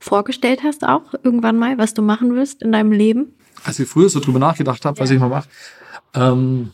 vorgestellt 0.00 0.62
hast, 0.64 0.84
auch 0.84 1.14
irgendwann 1.22 1.58
mal, 1.58 1.78
was 1.78 1.94
du 1.94 2.02
machen 2.02 2.34
wirst 2.34 2.62
in 2.62 2.72
deinem 2.72 2.92
Leben? 2.92 3.34
als 3.64 3.80
ich 3.80 3.88
früher 3.88 4.08
so 4.08 4.20
drüber 4.20 4.38
nachgedacht 4.38 4.84
habe, 4.84 5.00
was 5.00 5.10
Ja. 5.10 5.16
ich 5.16 5.20
mal 5.20 5.28
mache. 5.28 5.48
Ähm, 6.14 6.70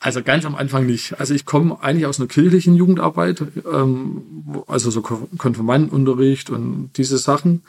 also 0.00 0.22
ganz 0.22 0.46
am 0.46 0.54
Anfang 0.54 0.86
nicht. 0.86 1.20
Also 1.20 1.34
ich 1.34 1.44
komme 1.44 1.80
eigentlich 1.82 2.06
aus 2.06 2.18
einer 2.18 2.26
kirchlichen 2.28 2.74
Jugendarbeit, 2.74 3.44
ähm, 3.70 4.22
also 4.66 4.90
so 4.90 5.02
Kon- 5.02 5.28
Konfirmandenunterricht 5.36 6.50
und 6.50 6.90
diese 6.96 7.18
Sachen. 7.18 7.62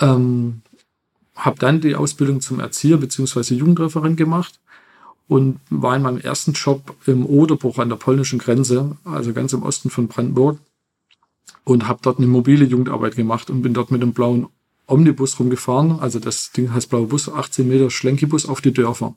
Ähm, 0.00 0.62
habe 1.36 1.58
dann 1.60 1.80
die 1.80 1.94
Ausbildung 1.94 2.40
zum 2.40 2.58
Erzieher 2.58 2.96
beziehungsweise 2.96 3.54
Jugendreferent 3.54 4.16
gemacht 4.16 4.58
und 5.28 5.60
war 5.70 5.94
in 5.94 6.02
meinem 6.02 6.18
ersten 6.18 6.52
Job 6.52 6.96
im 7.06 7.24
Oderbruch 7.24 7.78
an 7.78 7.88
der 7.88 7.96
polnischen 7.96 8.40
Grenze, 8.40 8.96
also 9.04 9.32
ganz 9.32 9.52
im 9.52 9.62
Osten 9.62 9.88
von 9.88 10.08
Brandenburg 10.08 10.58
und 11.62 11.86
habe 11.86 12.00
dort 12.02 12.18
eine 12.18 12.26
mobile 12.26 12.64
Jugendarbeit 12.64 13.14
gemacht 13.14 13.50
und 13.50 13.62
bin 13.62 13.72
dort 13.72 13.92
mit 13.92 14.02
einem 14.02 14.14
blauen 14.14 14.48
Omnibus 14.88 15.38
rumgefahren. 15.38 16.00
Also 16.00 16.18
das 16.18 16.50
Ding 16.50 16.72
heißt 16.72 16.90
blauer 16.90 17.08
Bus, 17.08 17.28
18 17.28 17.68
Meter 17.68 17.90
Schlenkibus 17.90 18.46
auf 18.46 18.60
die 18.60 18.72
Dörfer. 18.72 19.14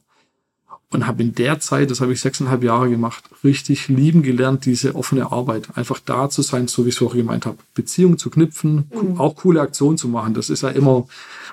Und 0.94 1.08
habe 1.08 1.24
in 1.24 1.34
der 1.34 1.62
Zeit, 1.62 1.90
das 1.90 2.02
habe 2.02 2.12
ich 2.12 2.20
sechseinhalb 2.20 2.64
Jahre 2.64 2.90
gemacht, 2.90 3.24
richtig 3.46 3.88
lieben 3.88 4.24
gelernt, 4.24 4.66
diese 4.66 4.94
offene 4.94 5.32
Arbeit. 5.32 5.70
Einfach 5.78 6.00
da 6.00 6.30
zu 6.30 6.42
sein, 6.42 6.68
so 6.68 6.84
wie 6.84 6.90
ich 6.90 6.96
es 6.96 7.00
vorher 7.00 7.22
gemeint 7.22 7.46
habe. 7.46 7.60
Beziehungen 7.74 8.18
zu 8.18 8.30
knüpfen, 8.30 8.90
co- 8.90 9.16
auch 9.18 9.38
coole 9.38 9.62
Aktionen 9.62 9.98
zu 9.98 10.10
machen. 10.10 10.34
Das 10.34 10.50
ist 10.50 10.64
ja 10.64 10.70
immer, 10.70 11.08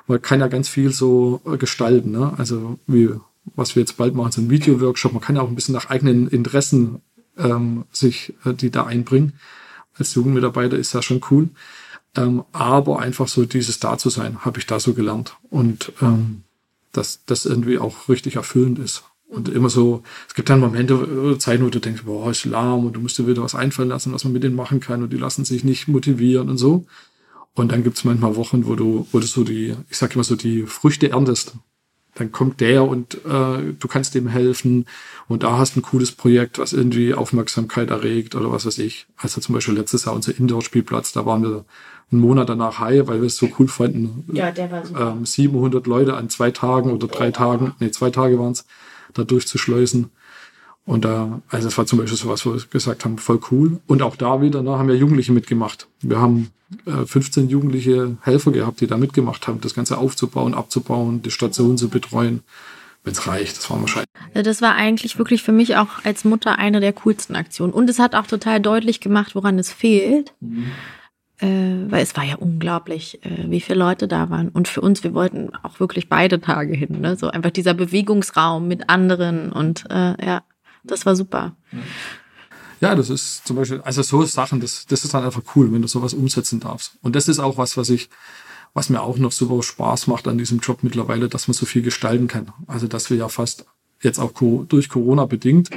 man 0.08 0.20
kann 0.20 0.40
ja 0.40 0.48
ganz 0.48 0.68
viel 0.68 0.90
so 0.90 1.40
äh, 1.46 1.56
gestalten. 1.56 2.10
Ne? 2.10 2.34
Also 2.36 2.80
wie, 2.88 3.10
was 3.54 3.76
wir 3.76 3.80
jetzt 3.82 3.96
bald 3.96 4.16
machen, 4.16 4.32
so 4.32 4.40
ein 4.40 4.50
Video-Workshop. 4.50 5.12
Man 5.12 5.22
kann 5.22 5.36
ja 5.36 5.42
auch 5.42 5.48
ein 5.48 5.54
bisschen 5.54 5.74
nach 5.74 5.88
eigenen 5.88 6.26
Interessen 6.26 7.00
ähm, 7.36 7.84
sich 7.92 8.34
äh, 8.44 8.52
die 8.54 8.70
da 8.72 8.86
einbringen. 8.86 9.34
Als 9.96 10.16
Jugendmitarbeiter 10.16 10.76
ist 10.76 10.94
ja 10.94 11.00
schon 11.00 11.20
cool. 11.30 11.48
Ähm, 12.16 12.42
aber 12.50 12.98
einfach 12.98 13.28
so 13.28 13.44
dieses 13.44 13.78
Da 13.78 13.98
zu 13.98 14.10
sein, 14.10 14.44
habe 14.44 14.58
ich 14.58 14.66
da 14.66 14.80
so 14.80 14.94
gelernt. 14.94 15.36
Und 15.48 15.92
ähm, 16.02 16.42
dass 16.90 17.20
das 17.26 17.46
irgendwie 17.46 17.78
auch 17.78 18.08
richtig 18.08 18.34
erfüllend 18.34 18.80
ist. 18.80 19.04
Und 19.28 19.48
immer 19.50 19.68
so, 19.68 20.02
es 20.26 20.34
gibt 20.34 20.48
dann 20.48 20.60
Momente, 20.60 20.94
äh, 20.94 21.38
Zeiten, 21.38 21.64
wo 21.64 21.68
du 21.68 21.80
denkst, 21.80 22.02
boah, 22.04 22.30
ist 22.30 22.46
lahm 22.46 22.86
und 22.86 22.94
du 22.96 23.00
musst 23.00 23.18
dir 23.18 23.26
wieder 23.26 23.42
was 23.42 23.54
einfallen 23.54 23.90
lassen, 23.90 24.12
was 24.12 24.24
man 24.24 24.32
mit 24.32 24.42
denen 24.42 24.56
machen 24.56 24.80
kann 24.80 25.02
und 25.02 25.12
die 25.12 25.18
lassen 25.18 25.44
sich 25.44 25.64
nicht 25.64 25.86
motivieren 25.86 26.48
und 26.48 26.56
so. 26.56 26.86
Und 27.54 27.72
dann 27.72 27.82
gibt's 27.82 28.04
manchmal 28.04 28.36
Wochen, 28.36 28.66
wo 28.66 28.74
du, 28.74 29.06
wo 29.12 29.18
du 29.18 29.26
so 29.26 29.44
die, 29.44 29.74
ich 29.90 29.98
sag 29.98 30.14
immer 30.14 30.24
so, 30.24 30.34
die 30.36 30.62
Früchte 30.62 31.10
erntest. 31.10 31.54
Dann 32.14 32.32
kommt 32.32 32.60
der 32.60 32.84
und 32.84 33.14
äh, 33.26 33.74
du 33.78 33.88
kannst 33.88 34.14
dem 34.14 34.28
helfen 34.28 34.86
und 35.28 35.42
da 35.42 35.58
hast 35.58 35.76
ein 35.76 35.82
cooles 35.82 36.12
Projekt, 36.12 36.58
was 36.58 36.72
irgendwie 36.72 37.14
Aufmerksamkeit 37.14 37.90
erregt 37.90 38.34
oder 38.34 38.50
was 38.50 38.64
weiß 38.64 38.78
ich. 38.78 39.06
Also 39.16 39.40
zum 39.40 39.54
Beispiel 39.54 39.74
letztes 39.74 40.06
Jahr 40.06 40.14
unser 40.14 40.36
Indoor-Spielplatz, 40.36 41.12
da 41.12 41.26
waren 41.26 41.42
wir 41.42 41.64
einen 42.10 42.20
Monat 42.20 42.48
danach 42.48 42.78
high, 42.80 43.06
weil 43.06 43.20
wir 43.20 43.26
es 43.26 43.36
so 43.36 43.48
cool 43.58 43.68
fanden, 43.68 44.24
Ja, 44.32 44.50
der 44.50 44.70
war 44.70 44.84
super. 44.86 45.14
ähm, 45.16 45.26
700 45.26 45.86
Leute 45.86 46.14
an 46.14 46.30
zwei 46.30 46.50
Tagen 46.50 46.90
oder 46.92 47.06
drei 47.06 47.30
Tagen, 47.30 47.74
nee, 47.78 47.90
zwei 47.90 48.10
Tage 48.10 48.38
waren 48.38 48.52
es, 48.52 48.64
da 49.18 49.24
durchzuschleusen. 49.24 50.10
Und 50.84 51.04
da, 51.04 51.42
also 51.50 51.68
es 51.68 51.76
war 51.76 51.84
zum 51.84 51.98
Beispiel 51.98 52.16
sowas, 52.16 52.46
wo 52.46 52.54
wir 52.54 52.62
gesagt 52.70 53.04
haben, 53.04 53.18
voll 53.18 53.40
cool. 53.50 53.78
Und 53.86 54.00
auch 54.00 54.16
da 54.16 54.40
wieder, 54.40 54.62
ne, 54.62 54.78
haben 54.78 54.88
ja 54.88 54.94
Jugendliche 54.94 55.32
mitgemacht. 55.32 55.86
Wir 56.00 56.18
haben 56.18 56.50
äh, 56.86 57.04
15 57.04 57.50
jugendliche 57.50 58.16
Helfer 58.22 58.52
gehabt, 58.52 58.80
die 58.80 58.86
da 58.86 58.96
mitgemacht 58.96 59.46
haben, 59.48 59.60
das 59.60 59.74
Ganze 59.74 59.98
aufzubauen, 59.98 60.54
abzubauen, 60.54 61.20
die 61.20 61.30
Station 61.30 61.76
zu 61.76 61.90
betreuen. 61.90 62.42
Wenn 63.04 63.12
es 63.12 63.26
reicht, 63.26 63.56
das 63.56 63.70
waren 63.70 63.82
wahrscheinlich. 63.82 64.08
Also 64.34 64.42
das 64.42 64.62
war 64.62 64.74
eigentlich 64.74 65.18
wirklich 65.18 65.42
für 65.42 65.52
mich 65.52 65.76
auch 65.76 66.04
als 66.04 66.24
Mutter 66.24 66.58
eine 66.58 66.80
der 66.80 66.92
coolsten 66.94 67.36
Aktionen. 67.36 67.72
Und 67.72 67.88
es 67.90 67.98
hat 67.98 68.14
auch 68.14 68.26
total 68.26 68.60
deutlich 68.60 69.00
gemacht, 69.00 69.34
woran 69.34 69.58
es 69.58 69.72
fehlt. 69.72 70.32
Äh, 70.42 70.46
weil 71.46 72.02
es 72.02 72.16
war 72.16 72.24
ja 72.24 72.36
unglaublich, 72.36 73.24
äh, 73.24 73.50
wie 73.50 73.60
viele 73.60 73.78
Leute 73.78 74.08
da 74.08 74.30
waren. 74.30 74.48
Und 74.48 74.68
für 74.68 74.80
uns, 74.80 75.04
wir 75.04 75.14
wollten 75.14 75.54
auch 75.62 75.80
wirklich 75.80 76.08
beide 76.08 76.40
Tage 76.40 76.74
hin. 76.74 77.00
Ne? 77.00 77.16
So 77.16 77.28
einfach 77.28 77.50
dieser 77.50 77.74
Bewegungsraum 77.74 78.66
mit 78.66 78.88
anderen. 78.88 79.52
Und 79.52 79.84
äh, 79.90 80.24
ja, 80.24 80.42
das 80.84 81.06
war 81.06 81.16
super. 81.16 81.56
Ja, 82.80 82.94
das 82.94 83.10
ist 83.10 83.46
zum 83.46 83.56
Beispiel, 83.56 83.80
also 83.80 84.02
so 84.02 84.22
Sachen, 84.24 84.60
das, 84.60 84.86
das 84.86 85.04
ist 85.04 85.14
dann 85.14 85.24
einfach 85.24 85.42
cool, 85.54 85.72
wenn 85.72 85.82
du 85.82 85.88
sowas 85.88 86.14
umsetzen 86.14 86.60
darfst. 86.60 86.92
Und 87.02 87.16
das 87.16 87.28
ist 87.28 87.38
auch 87.38 87.56
was, 87.56 87.76
was 87.76 87.90
ich, 87.90 88.08
was 88.74 88.88
mir 88.88 89.00
auch 89.00 89.18
noch 89.18 89.32
super 89.32 89.62
Spaß 89.62 90.06
macht 90.06 90.28
an 90.28 90.38
diesem 90.38 90.60
Job 90.60 90.82
mittlerweile, 90.82 91.28
dass 91.28 91.48
man 91.48 91.54
so 91.54 91.66
viel 91.66 91.82
gestalten 91.82 92.28
kann. 92.28 92.52
Also, 92.66 92.86
dass 92.86 93.10
wir 93.10 93.16
ja 93.16 93.28
fast 93.28 93.66
jetzt 94.00 94.18
auch 94.18 94.32
durch 94.68 94.88
Corona 94.88 95.26
bedingt 95.26 95.70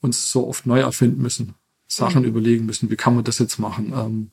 uns 0.00 0.30
so 0.30 0.46
oft 0.46 0.66
neu 0.66 0.80
erfinden 0.80 1.20
müssen, 1.20 1.54
Sachen 1.86 2.24
überlegen 2.24 2.66
müssen, 2.66 2.90
wie 2.90 2.96
kann 2.96 3.14
man 3.14 3.24
das 3.24 3.38
jetzt 3.38 3.58
machen. 3.58 3.92
Ähm, 3.94 4.30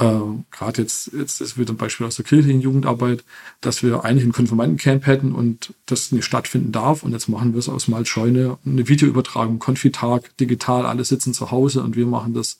äh, 0.00 0.44
Gerade 0.50 0.82
jetzt, 0.82 1.12
jetzt 1.12 1.40
ist 1.40 1.58
wieder 1.58 1.72
ein 1.72 1.76
Beispiel 1.76 2.06
aus 2.06 2.16
der 2.16 2.24
kirchlichen 2.24 2.60
Jugendarbeit, 2.60 3.24
dass 3.60 3.82
wir 3.82 4.04
eigentlich 4.04 4.24
ein 4.24 4.32
Konfirmandencamp 4.32 5.06
hätten 5.06 5.32
und 5.32 5.74
das 5.86 6.10
nicht 6.12 6.24
stattfinden 6.24 6.72
darf. 6.72 7.02
Und 7.02 7.12
jetzt 7.12 7.28
machen 7.28 7.52
wir 7.52 7.58
es 7.58 7.68
aus 7.68 7.88
Malscheune, 7.88 8.58
eine 8.64 8.88
Videoübertragung, 8.88 9.58
Konfitag, 9.58 10.36
digital, 10.38 10.86
alle 10.86 11.04
sitzen 11.04 11.34
zu 11.34 11.50
Hause 11.50 11.82
und 11.82 11.96
wir 11.96 12.06
machen 12.06 12.34
das. 12.34 12.58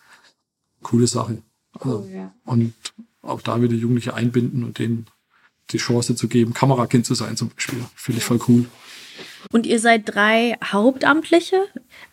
Coole 0.82 1.06
Sache. 1.06 1.42
Also, 1.78 2.08
Und 2.44 2.72
auch 3.22 3.42
da 3.42 3.60
wieder 3.60 3.74
Jugendliche 3.74 4.14
einbinden 4.14 4.64
und 4.64 4.78
denen 4.78 5.06
die 5.72 5.78
Chance 5.78 6.14
zu 6.14 6.28
geben, 6.28 6.54
Kamerakind 6.54 7.06
zu 7.06 7.14
sein 7.14 7.36
zum 7.36 7.50
Beispiel. 7.50 7.84
Finde 7.94 8.18
ich 8.18 8.24
voll 8.24 8.40
cool. 8.48 8.66
Und 9.52 9.66
ihr 9.66 9.80
seid 9.80 10.02
drei 10.06 10.56
Hauptamtliche? 10.64 11.56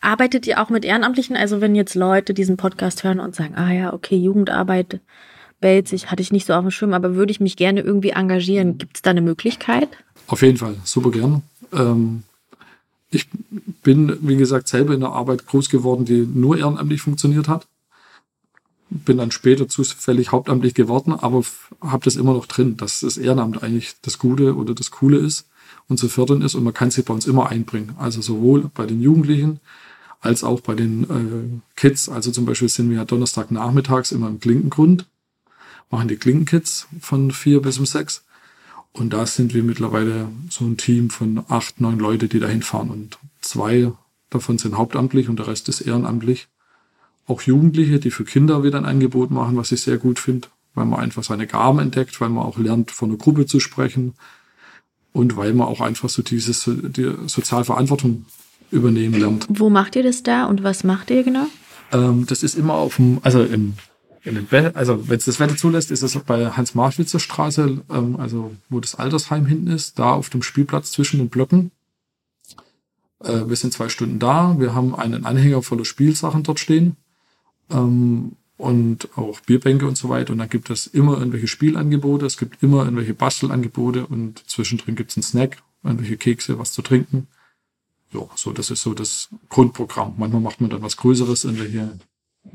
Arbeitet 0.01 0.47
ihr 0.47 0.61
auch 0.61 0.69
mit 0.69 0.85
Ehrenamtlichen? 0.85 1.35
Also 1.35 1.61
wenn 1.61 1.75
jetzt 1.75 1.95
Leute 1.95 2.33
diesen 2.33 2.57
Podcast 2.57 3.03
hören 3.03 3.19
und 3.19 3.35
sagen, 3.35 3.55
ah 3.55 3.71
ja, 3.71 3.93
okay, 3.93 4.15
Jugendarbeit 4.15 5.01
bellt 5.59 5.87
sich, 5.87 6.11
hatte 6.11 6.21
ich 6.21 6.31
nicht 6.31 6.45
so 6.45 6.53
auf 6.53 6.61
dem 6.61 6.71
Schirm, 6.71 6.93
aber 6.93 7.15
würde 7.15 7.31
ich 7.31 7.39
mich 7.39 7.57
gerne 7.57 7.81
irgendwie 7.81 8.11
engagieren. 8.11 8.77
Gibt 8.77 8.97
es 8.97 9.01
da 9.01 9.09
eine 9.09 9.21
Möglichkeit? 9.21 9.89
Auf 10.27 10.41
jeden 10.41 10.57
Fall, 10.57 10.75
super 10.83 11.11
gern. 11.11 11.41
Ähm, 11.73 12.23
ich 13.09 13.27
bin, 13.83 14.17
wie 14.21 14.35
gesagt, 14.35 14.67
selber 14.67 14.93
in 14.93 15.03
einer 15.03 15.13
Arbeit 15.13 15.45
groß 15.47 15.69
geworden, 15.69 16.05
die 16.05 16.27
nur 16.31 16.57
ehrenamtlich 16.57 17.01
funktioniert 17.01 17.47
hat. 17.47 17.67
Bin 18.89 19.17
dann 19.17 19.31
später 19.31 19.67
zufällig 19.67 20.31
hauptamtlich 20.31 20.73
geworden, 20.73 21.13
aber 21.13 21.43
habe 21.81 22.05
das 22.05 22.15
immer 22.15 22.33
noch 22.33 22.45
drin, 22.45 22.77
dass 22.77 23.01
das 23.01 23.17
Ehrenamt 23.17 23.63
eigentlich 23.63 23.95
das 24.01 24.17
Gute 24.17 24.55
oder 24.55 24.73
das 24.73 24.91
Coole 24.91 25.17
ist 25.17 25.47
und 25.87 25.97
zu 25.97 26.09
fördern 26.09 26.41
ist 26.41 26.55
und 26.55 26.63
man 26.63 26.73
kann 26.73 26.91
sich 26.91 27.05
bei 27.05 27.13
uns 27.13 27.27
immer 27.27 27.49
einbringen. 27.49 27.95
Also 27.97 28.21
sowohl 28.21 28.69
bei 28.73 28.85
den 28.85 29.01
Jugendlichen 29.01 29.59
als 30.19 30.43
auch 30.43 30.61
bei 30.61 30.73
den 30.73 31.03
äh, 31.03 31.61
Kids. 31.75 32.09
Also 32.09 32.31
zum 32.31 32.45
Beispiel 32.45 32.69
sind 32.69 32.89
wir 32.89 32.97
ja 32.97 33.05
Donnerstagnachmittags 33.05 34.11
immer 34.11 34.27
im 34.27 34.39
Klinkengrund, 34.39 35.05
machen 35.89 36.07
die 36.07 36.17
Klinkenkids 36.17 36.87
von 36.99 37.31
vier 37.31 37.61
bis 37.61 37.77
um 37.79 37.85
sechs. 37.85 38.23
Und 38.93 39.13
da 39.13 39.25
sind 39.25 39.53
wir 39.53 39.63
mittlerweile 39.63 40.27
so 40.49 40.65
ein 40.65 40.77
Team 40.77 41.09
von 41.09 41.43
acht, 41.49 41.79
neun 41.79 41.99
Leute, 41.99 42.27
die 42.27 42.39
da 42.39 42.47
hinfahren. 42.47 42.89
Und 42.89 43.19
zwei 43.41 43.91
davon 44.29 44.57
sind 44.57 44.77
hauptamtlich 44.77 45.29
und 45.29 45.37
der 45.37 45.47
Rest 45.47 45.69
ist 45.69 45.81
ehrenamtlich. 45.81 46.47
Auch 47.27 47.41
Jugendliche, 47.41 47.99
die 47.99 48.09
für 48.09 48.23
Kinder 48.23 48.63
wieder 48.63 48.77
ein 48.77 48.85
Angebot 48.85 49.31
machen, 49.31 49.57
was 49.57 49.73
ich 49.73 49.81
sehr 49.81 49.97
gut 49.97 50.17
finde, 50.17 50.47
weil 50.73 50.85
man 50.85 51.01
einfach 51.01 51.23
seine 51.23 51.45
Gaben 51.45 51.79
entdeckt, 51.79 52.19
weil 52.21 52.29
man 52.29 52.45
auch 52.45 52.57
lernt, 52.57 52.89
von 52.89 53.09
einer 53.09 53.17
Gruppe 53.17 53.45
zu 53.45 53.59
sprechen 53.59 54.13
und 55.11 55.35
weil 55.35 55.53
man 55.53 55.67
auch 55.67 55.81
einfach 55.81 56.07
so 56.07 56.21
dieses 56.21 56.63
die 56.65 57.11
Sozialverantwortung 57.25 58.25
übernehmen 58.71 59.19
lernt. 59.19 59.45
Wo 59.49 59.69
macht 59.69 59.97
ihr 59.97 60.03
das 60.03 60.23
da 60.23 60.45
und 60.45 60.63
was 60.63 60.85
macht 60.85 61.09
ihr 61.09 61.23
genau? 61.23 61.47
Ähm, 61.91 62.25
das 62.27 62.43
ist 62.43 62.55
immer 62.55 62.75
auf 62.75 62.95
dem, 62.95 63.19
also 63.23 63.43
im, 63.43 63.73
in 64.23 64.35
den 64.35 64.45
Be 64.45 64.71
also 64.73 65.09
wenn 65.09 65.17
es 65.17 65.25
das 65.25 65.39
Wetter 65.41 65.57
zulässt, 65.57 65.91
ist 65.91 66.03
es 66.03 66.17
bei 66.19 66.49
Hans-Marschwitzer 66.51 67.19
Straße, 67.19 67.81
ähm, 67.89 68.15
also 68.17 68.51
wo 68.69 68.79
das 68.79 68.95
Altersheim 68.95 69.45
hinten 69.45 69.67
ist, 69.67 69.99
da 69.99 70.11
auf 70.11 70.29
dem 70.29 70.43
Spielplatz 70.43 70.91
zwischen 70.91 71.17
den 71.17 71.29
Blöcken. 71.29 71.71
Äh, 73.21 73.47
wir 73.47 73.55
sind 73.57 73.73
zwei 73.73 73.89
Stunden 73.89 74.19
da, 74.19 74.55
wir 74.59 74.73
haben 74.73 74.95
einen 74.95 75.25
Anhänger 75.25 75.61
voller 75.61 75.85
Spielsachen 75.85 76.43
dort 76.43 76.59
stehen 76.59 76.95
ähm, 77.71 78.33
und 78.57 79.09
auch 79.17 79.39
Bierbänke 79.41 79.87
und 79.87 79.97
so 79.97 80.09
weiter. 80.09 80.33
Und 80.33 80.39
dann 80.39 80.49
gibt 80.49 80.69
es 80.69 80.87
immer 80.87 81.17
irgendwelche 81.17 81.47
Spielangebote, 81.47 82.25
es 82.25 82.37
gibt 82.37 82.63
immer 82.63 82.83
irgendwelche 82.83 83.13
Bastelangebote 83.13 84.07
und 84.07 84.43
zwischendrin 84.49 84.95
gibt 84.95 85.11
es 85.11 85.17
einen 85.17 85.23
Snack, 85.23 85.61
irgendwelche 85.83 86.17
Kekse, 86.17 86.57
was 86.57 86.71
zu 86.71 86.81
trinken 86.81 87.27
ja, 88.11 88.21
so, 88.35 88.51
das 88.51 88.71
ist 88.71 88.81
so 88.81 88.93
das 88.93 89.29
Grundprogramm. 89.49 90.15
Manchmal 90.17 90.41
macht 90.41 90.61
man 90.61 90.69
dann 90.69 90.81
was 90.81 90.97
Größeres, 90.97 91.43
irgendwelche 91.43 91.99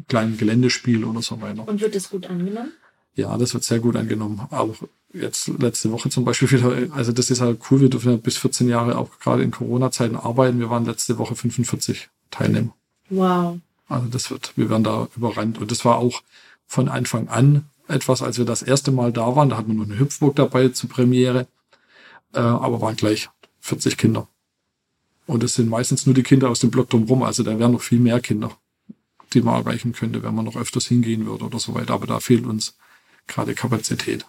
kleinen 0.09 0.38
Geländespiele 0.38 1.07
oder 1.07 1.22
so 1.22 1.40
weiter. 1.40 1.68
Und 1.68 1.81
wird 1.81 1.94
es 1.94 2.11
gut 2.11 2.27
angenommen? 2.27 2.72
Ja, 3.14 3.37
das 3.37 3.53
wird 3.53 3.64
sehr 3.64 3.81
gut 3.81 3.96
angenommen. 3.96 4.40
Auch 4.51 4.75
jetzt 5.12 5.48
letzte 5.48 5.90
Woche 5.90 6.09
zum 6.09 6.25
Beispiel 6.25 6.51
wieder, 6.51 6.94
also 6.94 7.12
das 7.12 7.31
ist 7.31 7.42
halt 7.42 7.61
cool, 7.70 7.83
wir 7.83 7.90
dürfen 7.90 8.12
ja 8.12 8.16
bis 8.16 8.38
14 8.38 8.68
Jahre 8.68 8.96
auch 8.96 9.18
gerade 9.18 9.42
in 9.42 9.51
Corona-Zeiten 9.51 10.16
arbeiten. 10.16 10.59
Wir 10.59 10.70
waren 10.70 10.87
letzte 10.87 11.18
Woche 11.18 11.35
45 11.35 12.09
Teilnehmer. 12.31 12.75
Wow. 13.11 13.59
Also 13.92 14.07
das 14.09 14.31
wird, 14.31 14.52
wir 14.57 14.70
werden 14.70 14.85
da 14.85 15.09
überrannt. 15.16 15.59
Und 15.59 15.70
das 15.70 15.85
war 15.85 15.98
auch 15.98 16.22
von 16.66 16.88
Anfang 16.88 17.28
an 17.28 17.66
etwas, 17.88 18.22
als 18.22 18.38
wir 18.38 18.44
das 18.44 18.62
erste 18.62 18.90
Mal 18.90 19.12
da 19.12 19.37
waren, 19.37 19.50
da 19.50 19.59
hatten 19.59 19.68
wir 19.68 19.74
noch 19.74 19.85
eine 19.85 19.98
Hüpfburg 19.98 20.37
dabei 20.37 20.68
zur 20.68 20.88
Premiere, 20.88 21.46
äh, 22.33 22.38
aber 22.38 22.81
waren 22.81 22.96
gleich 22.96 23.28
40 23.61 23.98
Kinder. 23.98 24.28
Und 25.26 25.44
es 25.44 25.55
sind 25.55 25.68
meistens 25.68 26.07
nur 26.07 26.14
die 26.14 26.22
Kinder 26.22 26.48
aus 26.48 26.61
dem 26.61 26.70
Block 26.70 26.90
drumherum. 26.90 27.22
Also 27.22 27.42
da 27.42 27.59
wären 27.59 27.72
noch 27.72 27.83
viel 27.83 28.00
mehr 28.00 28.20
Kinder, 28.20 28.50
die 29.33 29.42
man 29.42 29.62
erreichen 29.62 29.92
könnte, 29.92 30.22
wenn 30.22 30.35
man 30.35 30.44
noch 30.44 30.57
öfters 30.57 30.87
hingehen 30.87 31.26
würde 31.26 31.44
oder 31.44 31.59
so 31.59 31.74
weiter. 31.74 31.94
Aber 31.94 32.07
da 32.07 32.20
fehlt 32.20 32.46
uns 32.46 32.76
gerade 33.26 33.55
Kapazität. 33.55 34.26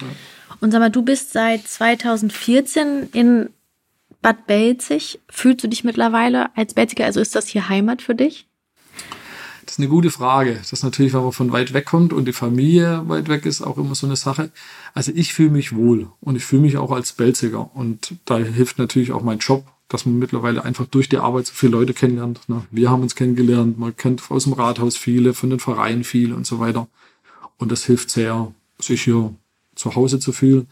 Ja. 0.00 0.06
Und 0.60 0.70
sag 0.70 0.80
mal, 0.80 0.90
du 0.90 1.02
bist 1.02 1.32
seit 1.32 1.66
2014 1.66 3.10
in 3.12 3.50
Bad 4.22 4.46
Belzig. 4.46 5.20
Fühlst 5.28 5.64
du 5.64 5.68
dich 5.68 5.84
mittlerweile 5.84 6.56
als 6.56 6.74
Belziger? 6.74 7.04
Also 7.04 7.20
ist 7.20 7.34
das 7.34 7.48
hier 7.48 7.68
Heimat 7.68 8.02
für 8.02 8.14
dich? 8.14 8.46
Das 9.64 9.74
ist 9.74 9.78
eine 9.78 9.88
gute 9.88 10.10
Frage. 10.10 10.54
Das 10.54 10.72
ist 10.72 10.82
natürlich, 10.82 11.12
wenn 11.12 11.22
man 11.22 11.32
von 11.32 11.52
weit 11.52 11.72
weg 11.72 11.86
kommt 11.86 12.12
und 12.12 12.26
die 12.26 12.32
Familie 12.32 13.02
weit 13.08 13.28
weg 13.28 13.46
ist, 13.46 13.62
auch 13.62 13.78
immer 13.78 13.94
so 13.94 14.06
eine 14.06 14.16
Sache. 14.16 14.50
Also 14.94 15.12
ich 15.14 15.34
fühle 15.34 15.50
mich 15.50 15.74
wohl 15.74 16.08
und 16.20 16.36
ich 16.36 16.44
fühle 16.44 16.62
mich 16.62 16.76
auch 16.76 16.90
als 16.90 17.12
Belziger. 17.12 17.74
Und 17.74 18.14
da 18.24 18.38
hilft 18.38 18.78
natürlich 18.78 19.12
auch 19.12 19.22
mein 19.22 19.38
Job 19.38 19.64
dass 19.90 20.06
man 20.06 20.18
mittlerweile 20.20 20.64
einfach 20.64 20.86
durch 20.86 21.08
die 21.08 21.18
Arbeit 21.18 21.46
so 21.46 21.52
viele 21.52 21.72
Leute 21.72 21.92
kennenlernt. 21.92 22.48
Ne? 22.48 22.62
Wir 22.70 22.90
haben 22.90 23.02
uns 23.02 23.16
kennengelernt, 23.16 23.76
man 23.76 23.94
kennt 23.96 24.30
aus 24.30 24.44
dem 24.44 24.52
Rathaus 24.52 24.96
viele, 24.96 25.34
von 25.34 25.50
den 25.50 25.58
Vereinen 25.58 26.04
viele 26.04 26.36
und 26.36 26.46
so 26.46 26.60
weiter. 26.60 26.86
Und 27.58 27.72
das 27.72 27.84
hilft 27.84 28.10
sehr, 28.10 28.54
sich 28.78 29.02
hier 29.02 29.34
zu 29.74 29.96
Hause 29.96 30.20
zu 30.20 30.32
fühlen. 30.32 30.68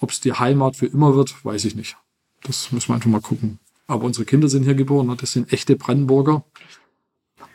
Ob 0.00 0.10
es 0.10 0.20
die 0.20 0.32
Heimat 0.32 0.76
für 0.76 0.86
immer 0.86 1.14
wird, 1.14 1.44
weiß 1.44 1.66
ich 1.66 1.76
nicht. 1.76 1.98
Das 2.44 2.72
müssen 2.72 2.88
wir 2.88 2.94
einfach 2.94 3.10
mal 3.10 3.20
gucken. 3.20 3.58
Aber 3.86 4.04
unsere 4.04 4.24
Kinder 4.24 4.48
sind 4.48 4.64
hier 4.64 4.74
geboren, 4.74 5.06
ne? 5.06 5.16
das 5.20 5.32
sind 5.32 5.52
echte 5.52 5.76
Brandenburger. 5.76 6.42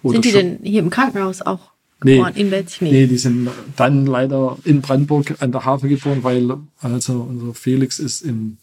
Oder 0.03 0.13
sind 0.13 0.25
die 0.25 0.31
denn 0.31 0.59
hier 0.63 0.81
im 0.81 0.89
Krankenhaus 0.89 1.41
auch 1.41 1.71
geboren? 1.99 2.33
Nee, 2.35 2.41
in 2.41 2.49
Nee. 2.49 2.91
nee, 2.91 3.07
die 3.07 3.17
sind 3.17 3.49
dann 3.75 4.05
leider 4.05 4.57
in 4.63 4.81
Brandenburg 4.81 5.41
an 5.41 5.51
der 5.51 5.65
Havel 5.65 5.89
geboren, 5.89 6.23
weil 6.23 6.57
also 6.81 7.21
unser 7.21 7.53
Felix 7.53 7.99
ist 7.99 8.21
im 8.21 8.57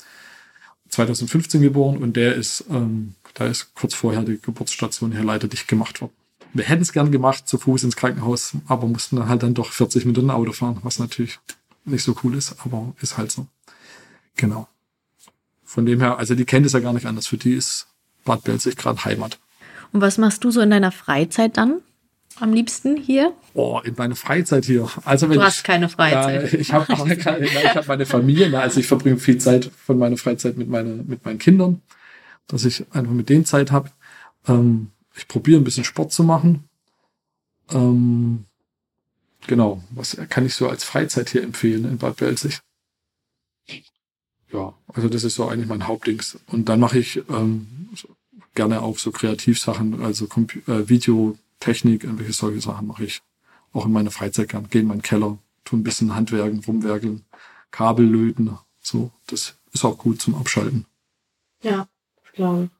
2015 0.88 1.61
geboren 1.61 1.99
und 1.99 2.16
der 2.16 2.35
ist, 2.35 2.64
ähm, 2.70 3.14
da 3.35 3.47
ist 3.47 3.75
kurz 3.75 3.94
vorher 3.94 4.23
die 4.23 4.40
Geburtsstation 4.40 5.12
hier 5.12 5.25
leider 5.25 5.49
dicht 5.49 5.66
gemacht 5.66 6.01
worden. 6.01 6.12
Wir 6.53 6.64
hätten 6.64 6.83
es 6.83 6.92
gern 6.92 7.11
gemacht, 7.11 7.49
zu 7.49 7.59
Fuß 7.59 7.83
ins 7.83 7.97
Krankenhaus, 7.97 8.53
aber 8.68 8.87
mussten 8.87 9.16
dann 9.16 9.29
halt 9.29 9.42
dann 9.42 9.55
doch 9.55 9.73
40 9.73 10.05
Minuten 10.05 10.31
Auto 10.31 10.53
fahren, 10.53 10.79
was 10.83 11.01
natürlich 11.01 11.40
nicht 11.85 12.05
so 12.05 12.14
cool 12.23 12.37
ist, 12.37 12.55
aber 12.64 12.94
ist 13.01 13.18
halt 13.18 13.33
so. 13.33 13.47
Genau. 14.37 14.68
Von 15.64 15.85
dem 15.85 16.01
her, 16.01 16.18
also 16.18 16.37
die 16.37 16.44
kennt 16.44 16.64
es 16.64 16.73
ja 16.73 16.79
gar 16.79 16.92
nicht 16.92 17.07
anders. 17.07 17.27
Für 17.27 17.37
die 17.37 17.55
ist 17.55 17.88
Bad 18.25 18.44
Belzig 18.44 18.77
gerade 18.77 19.05
Heimat. 19.05 19.40
Und 19.94 20.02
was 20.02 20.18
machst 20.18 20.44
du 20.44 20.50
so 20.50 20.61
in 20.61 20.70
deiner 20.70 20.92
Freizeit 20.92 21.57
dann? 21.57 21.80
am 22.40 22.52
liebsten 22.52 22.96
hier? 22.96 23.33
Oh, 23.54 23.80
in 23.85 23.94
meiner 23.96 24.16
Freizeit 24.16 24.64
hier. 24.64 24.88
Also 25.04 25.28
wenn 25.28 25.38
du 25.38 25.44
hast 25.44 25.59
ich, 25.59 25.62
keine 25.62 25.88
Freizeit. 25.88 26.52
Ja, 26.52 26.59
ich 26.59 26.72
habe 26.72 26.87
hab 27.74 27.87
meine 27.87 28.07
Familie, 28.07 28.59
also 28.59 28.80
ich 28.80 28.87
verbringe 28.87 29.18
viel 29.18 29.38
Zeit 29.38 29.70
von 29.85 29.98
meiner 29.98 30.16
Freizeit 30.16 30.57
mit, 30.57 30.68
meine, 30.68 30.90
mit 30.90 31.24
meinen 31.24 31.38
Kindern, 31.38 31.83
dass 32.46 32.64
ich 32.64 32.85
einfach 32.92 33.12
mit 33.12 33.28
denen 33.28 33.44
Zeit 33.44 33.70
habe. 33.70 33.90
Ähm, 34.48 34.90
ich 35.14 35.28
probiere 35.28 35.61
ein 35.61 35.64
bisschen 35.64 35.85
Sport 35.85 36.12
zu 36.12 36.24
machen. 36.24 36.64
Ähm, 37.70 38.46
genau, 39.46 39.83
was 39.90 40.16
kann 40.28 40.44
ich 40.44 40.54
so 40.54 40.68
als 40.68 40.85
Freizeit 40.85 41.30
hier 41.30 41.42
empfehlen 41.42 41.85
in 41.85 41.98
Bad 41.98 42.16
Belzig? 42.16 42.61
Ja, 44.52 44.74
also 44.88 45.09
das 45.09 45.24
ist 45.24 45.37
so 45.37 45.48
eigentlich 45.48 45.68
mein 45.68 45.87
Hauptdings. 45.87 46.38
Und 46.48 46.68
dann 46.68 46.80
mache 46.80 46.98
ich 46.98 47.22
ähm, 47.28 47.88
gerne 48.55 48.83
auch 48.83 48.99
so 48.99 49.11
Kreativsachen, 49.11 50.03
also 50.03 50.27
äh, 50.27 50.88
Video, 50.88 51.37
Technik, 51.61 52.05
irgendwelche 52.05 52.33
solche 52.33 52.61
Sachen 52.61 52.87
mache 52.87 53.05
ich 53.05 53.23
auch 53.73 53.87
in 53.87 53.92
meiner 53.92 54.11
Freizeit 54.11 54.49
gern. 54.49 54.68
Gehe 54.68 54.83
in 54.83 54.88
meinen 54.88 55.03
Keller, 55.03 55.38
tu 55.64 55.77
ein 55.77 55.83
bisschen 55.83 56.14
Handwerken, 56.14 56.62
rumwerkeln, 56.64 57.25
Kabel 57.70 58.07
löten. 58.07 58.59
So, 58.81 59.11
das 59.27 59.57
ist 59.73 59.85
auch 59.85 59.99
gut 59.99 60.20
zum 60.20 60.35
Abschalten. 60.35 60.87
Ja, 61.62 61.88
glaube 62.35 62.70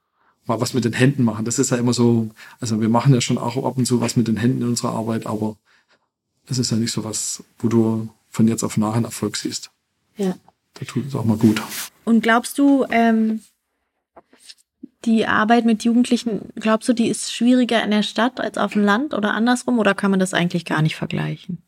Mal 0.47 0.61
was 0.61 0.75
mit 0.75 0.85
den 0.85 0.93
Händen 0.93 1.25
machen. 1.25 1.47
Das 1.47 1.59
ist 1.59 1.71
ja 1.71 1.79
immer 1.79 1.95
so, 1.95 2.29
also 2.61 2.79
wir 2.81 2.91
machen 2.91 3.15
ja 3.15 3.23
schon 3.23 3.39
auch 3.39 3.57
ab 3.65 3.79
und 3.79 3.87
zu 3.87 4.03
was 4.03 4.17
mit 4.17 4.29
den 4.29 4.37
Händen 4.37 4.61
in 4.61 4.69
unserer 4.69 4.91
Arbeit, 4.91 5.27
aber 5.27 5.57
es 6.47 6.59
ist 6.59 6.71
ja 6.71 6.77
nicht 6.77 6.93
so 6.93 7.03
was, 7.03 7.43
wo 7.59 7.69
du 7.69 8.11
von 8.29 8.47
jetzt 8.47 8.63
auf 8.63 8.77
nachher 8.77 8.97
einen 8.97 9.05
Erfolg 9.07 9.37
siehst. 9.37 9.71
Ja. 10.17 10.37
Da 10.75 10.85
tut 10.85 11.07
es 11.07 11.15
auch 11.15 11.25
mal 11.25 11.39
gut. 11.39 11.63
Und 12.05 12.23
glaubst 12.23 12.59
du, 12.59 12.85
ähm, 12.91 13.41
die 15.05 15.27
Arbeit 15.27 15.65
mit 15.65 15.85
Jugendlichen, 15.85 16.53
glaubst 16.57 16.89
du, 16.89 16.93
die 16.93 17.09
ist 17.09 17.33
schwieriger 17.33 17.83
in 17.83 17.91
der 17.91 18.03
Stadt 18.03 18.41
als 18.41 18.59
auf 18.59 18.73
dem 18.73 18.85
Land 18.85 19.15
oder 19.15 19.35
andersrum 19.35 19.79
oder 19.79 19.95
kann 19.95 20.11
man 20.11 20.21
das 20.21 20.35
eigentlich 20.35 20.65
gar 20.65 20.83
nicht 20.83 20.97
vergleichen? 20.97 21.59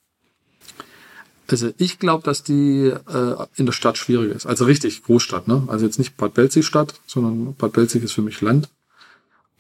Also 1.48 1.70
ich 1.78 1.98
glaube, 1.98 2.24
dass 2.24 2.42
die 2.42 2.92
äh, 3.08 3.46
in 3.56 3.66
der 3.66 3.72
Stadt 3.72 3.98
schwieriger 3.98 4.34
ist. 4.34 4.46
Also 4.46 4.64
richtig 4.64 5.02
Großstadt, 5.04 5.46
ne? 5.46 5.64
Also 5.68 5.86
jetzt 5.86 5.98
nicht 5.98 6.16
Bad 6.16 6.34
Belzig 6.34 6.66
Stadt, 6.66 6.94
sondern 7.06 7.54
Bad 7.54 7.72
Belzig 7.72 8.02
ist 8.02 8.12
für 8.12 8.22
mich 8.22 8.40
Land. 8.40 8.68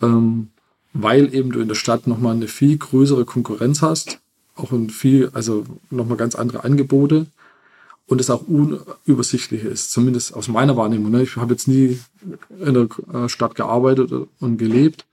Ähm, 0.02 0.48
weil 0.92 1.32
eben 1.34 1.52
du 1.52 1.60
in 1.60 1.68
der 1.68 1.74
Stadt 1.74 2.06
nochmal 2.06 2.34
eine 2.34 2.48
viel 2.48 2.76
größere 2.76 3.24
Konkurrenz 3.24 3.82
hast, 3.82 4.20
auch 4.56 4.72
ein 4.72 4.90
viel, 4.90 5.30
also 5.34 5.64
nochmal 5.90 6.16
ganz 6.16 6.34
andere 6.34 6.64
Angebote 6.64 7.26
und 8.06 8.20
es 8.20 8.30
auch 8.30 8.42
unübersichtlicher 8.46 9.68
ist, 9.68 9.90
zumindest 9.90 10.34
aus 10.34 10.48
meiner 10.48 10.76
Wahrnehmung. 10.76 11.10
Ne? 11.10 11.22
Ich 11.22 11.36
habe 11.36 11.54
jetzt 11.54 11.68
nie 11.68 11.98
in 12.60 12.74
der 12.74 12.88
äh, 13.12 13.28
Stadt 13.28 13.54
gearbeitet 13.54 14.12
und 14.38 14.58
gelebt. 14.58 15.06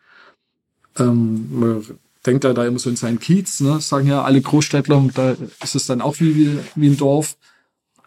Ähm, 0.98 1.48
man 1.52 1.86
denkt 2.26 2.44
ja 2.44 2.54
da 2.54 2.66
immer 2.66 2.80
so 2.80 2.90
in 2.90 2.96
seinen 2.96 3.20
Kiez, 3.20 3.60
ne? 3.62 3.80
sagen 3.82 4.08
ja 4.08 4.24
alle 4.24 4.42
Großstädtler, 4.42 5.10
da 5.14 5.36
ist 5.64 5.76
es 5.76 5.88
dann 5.88 6.02
auch 6.02 6.20
wie, 6.20 6.36
wie, 6.36 6.60
wie 6.76 6.90
ein 6.90 6.98
Dorf. 6.98 7.36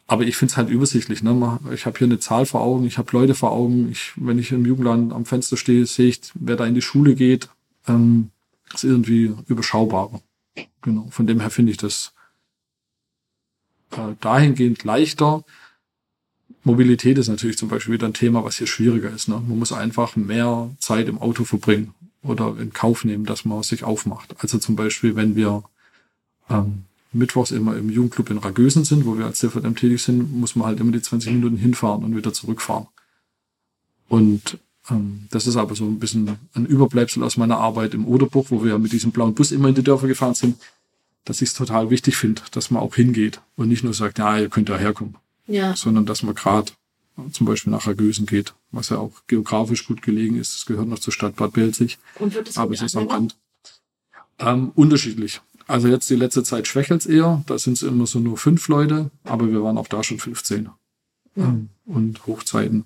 Aber 0.09 0.22
ich 0.22 0.37
finde 0.37 0.53
es 0.53 0.57
halt 0.57 0.70
übersichtlich. 0.70 1.22
Ne? 1.25 1.59
Ich 1.75 1.85
habe 1.85 1.99
hier 1.99 2.07
eine 2.07 2.20
Zahl 2.20 2.46
vor 2.46 2.61
Augen, 2.61 2.87
ich 2.87 2.96
habe 2.96 3.11
Leute 3.11 3.35
vor 3.35 3.51
Augen. 3.51 3.90
Ich, 3.90 4.12
wenn 4.14 4.38
ich 4.38 4.53
im 4.53 4.64
Jugendland 4.64 5.12
am 5.12 5.25
Fenster 5.25 5.57
stehe, 5.57 5.85
sehe 5.85 6.09
ich, 6.09 6.20
wer 6.35 6.55
da 6.55 6.64
in 6.64 6.77
die 6.77 6.83
Schule 6.83 7.16
geht. 7.16 7.49
Ähm, 7.88 8.31
ist 8.72 8.85
irgendwie 8.85 9.35
überschaubarer. 9.49 10.20
Genau. 10.83 11.09
Von 11.11 11.27
dem 11.27 11.40
her 11.40 11.51
finde 11.51 11.72
ich 11.72 11.79
das 11.79 12.12
äh, 13.92 14.14
dahingehend 14.20 14.85
leichter. 14.85 15.44
Mobilität 16.64 17.18
ist 17.18 17.29
natürlich 17.29 17.59
zum 17.59 17.68
Beispiel 17.68 17.94
wieder 17.94 18.07
ein 18.07 18.14
Thema, 18.14 18.44
was 18.44 18.59
hier 18.59 18.66
schwieriger 18.66 19.11
ist. 19.11 19.29
Ne? 19.29 19.35
Man 19.46 19.59
muss 19.59 19.72
einfach 19.72 20.16
mehr 20.16 20.70
Zeit 20.79 21.09
im 21.09 21.18
Auto 21.18 21.44
verbringen 21.44 21.94
oder 22.22 22.57
in 22.59 22.72
Kauf 22.72 23.05
nehmen, 23.05 23.25
dass 23.25 23.44
man 23.44 23.62
sich 23.62 23.85
aufmacht. 23.85 24.35
Also 24.38 24.59
zum 24.59 24.75
Beispiel, 24.75 25.14
wenn 25.14 25.37
wir 25.37 25.62
ähm, 26.51 26.85
mittwochs 27.12 27.51
immer 27.51 27.77
im 27.77 27.90
Jugendclub 27.90 28.31
in 28.31 28.38
Ragösen 28.38 28.85
sind, 28.85 29.07
wo 29.07 29.16
wir 29.16 29.27
als 29.27 29.38
CVM 29.38 29.77
tätig 29.77 30.03
sind, 30.03 30.33
muss 30.33 30.57
man 30.57 30.66
halt 30.66 30.81
immer 30.81 30.92
die 30.92 31.03
20 31.03 31.33
Minuten 31.33 31.57
hinfahren 31.57 32.05
und 32.05 32.16
wieder 32.16 32.33
zurückfahren. 32.33 32.88
Und 34.09 34.59
ähm, 34.90 35.27
das 35.31 35.46
ist 35.46 35.57
aber 35.57 35.75
so 35.75 35.85
ein 35.85 35.99
bisschen 35.99 36.37
ein 36.55 36.66
Überbleibsel 36.66 37.22
aus 37.22 37.37
meiner 37.37 37.59
Arbeit 37.59 37.94
im 37.94 38.07
Oderbruch, 38.07 38.46
wo 38.51 38.64
wir 38.64 38.79
mit 38.79 38.92
diesem 38.92 39.12
blauen 39.12 39.35
Bus 39.35 39.53
immer 39.53 39.68
in 39.68 39.75
die 39.75 39.83
Dörfer 39.83 40.07
gefahren 40.09 40.35
sind, 40.35 40.57
dass 41.27 41.43
ich 41.43 41.51
es 41.51 41.55
total 41.55 41.91
wichtig 41.91 42.17
finde, 42.17 42.41
dass 42.53 42.71
man 42.71 42.83
auch 42.83 42.95
hingeht 42.95 43.41
und 43.57 43.69
nicht 43.69 43.85
nur 43.85 43.93
sagt, 43.93 44.19
ja, 44.19 44.39
ihr 44.39 44.49
könnt 44.49 44.71
da 44.71 44.79
herkommen, 44.79 45.17
Ja. 45.47 45.77
sondern 45.77 46.07
dass 46.07 46.23
man 46.23 46.35
gerade 46.35 46.73
zum 47.33 47.47
Beispiel 47.47 47.71
nach 47.73 47.87
Ragösen 47.87 48.25
geht, 48.27 48.55
was 48.71 48.89
ja 48.91 48.99
auch 48.99 49.12
geografisch 49.27 49.87
gut 49.87 50.03
gelegen 50.03 50.37
ist. 50.39 50.55
Es 50.55 50.67
gehört 50.67 50.89
noch 50.89 50.99
zur 50.99 51.12
Stadt 51.12 51.37
Bad 51.37 51.53
Belzig, 51.53 51.99
Und 52.19 52.35
wird 52.35 52.49
es 52.49 52.57
aber 52.59 52.73
es 52.73 52.83
ist 52.83 52.97
am 52.97 53.09
Rand. 53.09 53.37
Ähm, 54.39 54.73
unterschiedlich. 54.75 55.41
Also 55.67 55.89
jetzt 55.89 56.09
die 56.11 56.15
letzte 56.17 56.43
Zeit 56.45 56.69
schwächelt 56.69 57.01
es 57.01 57.07
eher. 57.07 57.43
Da 57.47 57.59
sind 57.59 57.75
es 57.75 57.83
immer 57.83 58.07
so 58.07 58.21
nur 58.21 58.37
fünf 58.37 58.69
Leute, 58.69 59.11
aber 59.25 59.51
wir 59.51 59.62
waren 59.62 59.79
auch 59.79 59.89
da 59.89 60.03
schon 60.05 60.19
15. 60.19 60.69
Ähm, 61.37 61.71
und 61.87 62.27
Hochzeiten. 62.27 62.85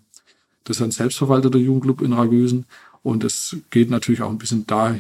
Das 0.65 0.77
ist 0.79 0.83
ein 0.83 0.91
selbstverwalteter 0.93 1.59
Jugendclub 1.59 2.01
in 2.01 2.13
Ragösen. 2.13 2.67
Und 3.03 3.25
es 3.25 3.57
geht 3.71 3.91
natürlich 3.91 4.23
auch 4.23 4.31
ein 4.31 4.39
bisschen 4.39 4.67
da, 4.67 4.95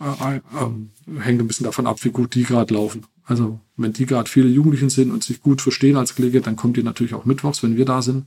äh, 0.00 0.36
äh, 0.36 1.20
hängt 1.20 1.40
ein 1.40 1.46
bisschen 1.46 1.64
davon 1.64 1.86
ab, 1.86 2.02
wie 2.02 2.10
gut 2.10 2.34
die 2.34 2.44
gerade 2.44 2.74
laufen. 2.74 3.06
Also 3.24 3.60
wenn 3.76 3.92
die 3.92 4.06
gerade 4.06 4.28
viele 4.28 4.48
Jugendlichen 4.48 4.90
sind 4.90 5.10
und 5.10 5.24
sich 5.24 5.40
gut 5.40 5.62
verstehen 5.62 5.96
als 5.96 6.14
Kollege, 6.14 6.40
dann 6.40 6.56
kommt 6.56 6.76
die 6.76 6.82
natürlich 6.82 7.14
auch 7.14 7.24
mittwochs, 7.24 7.62
wenn 7.62 7.76
wir 7.76 7.84
da 7.84 8.02
sind. 8.02 8.26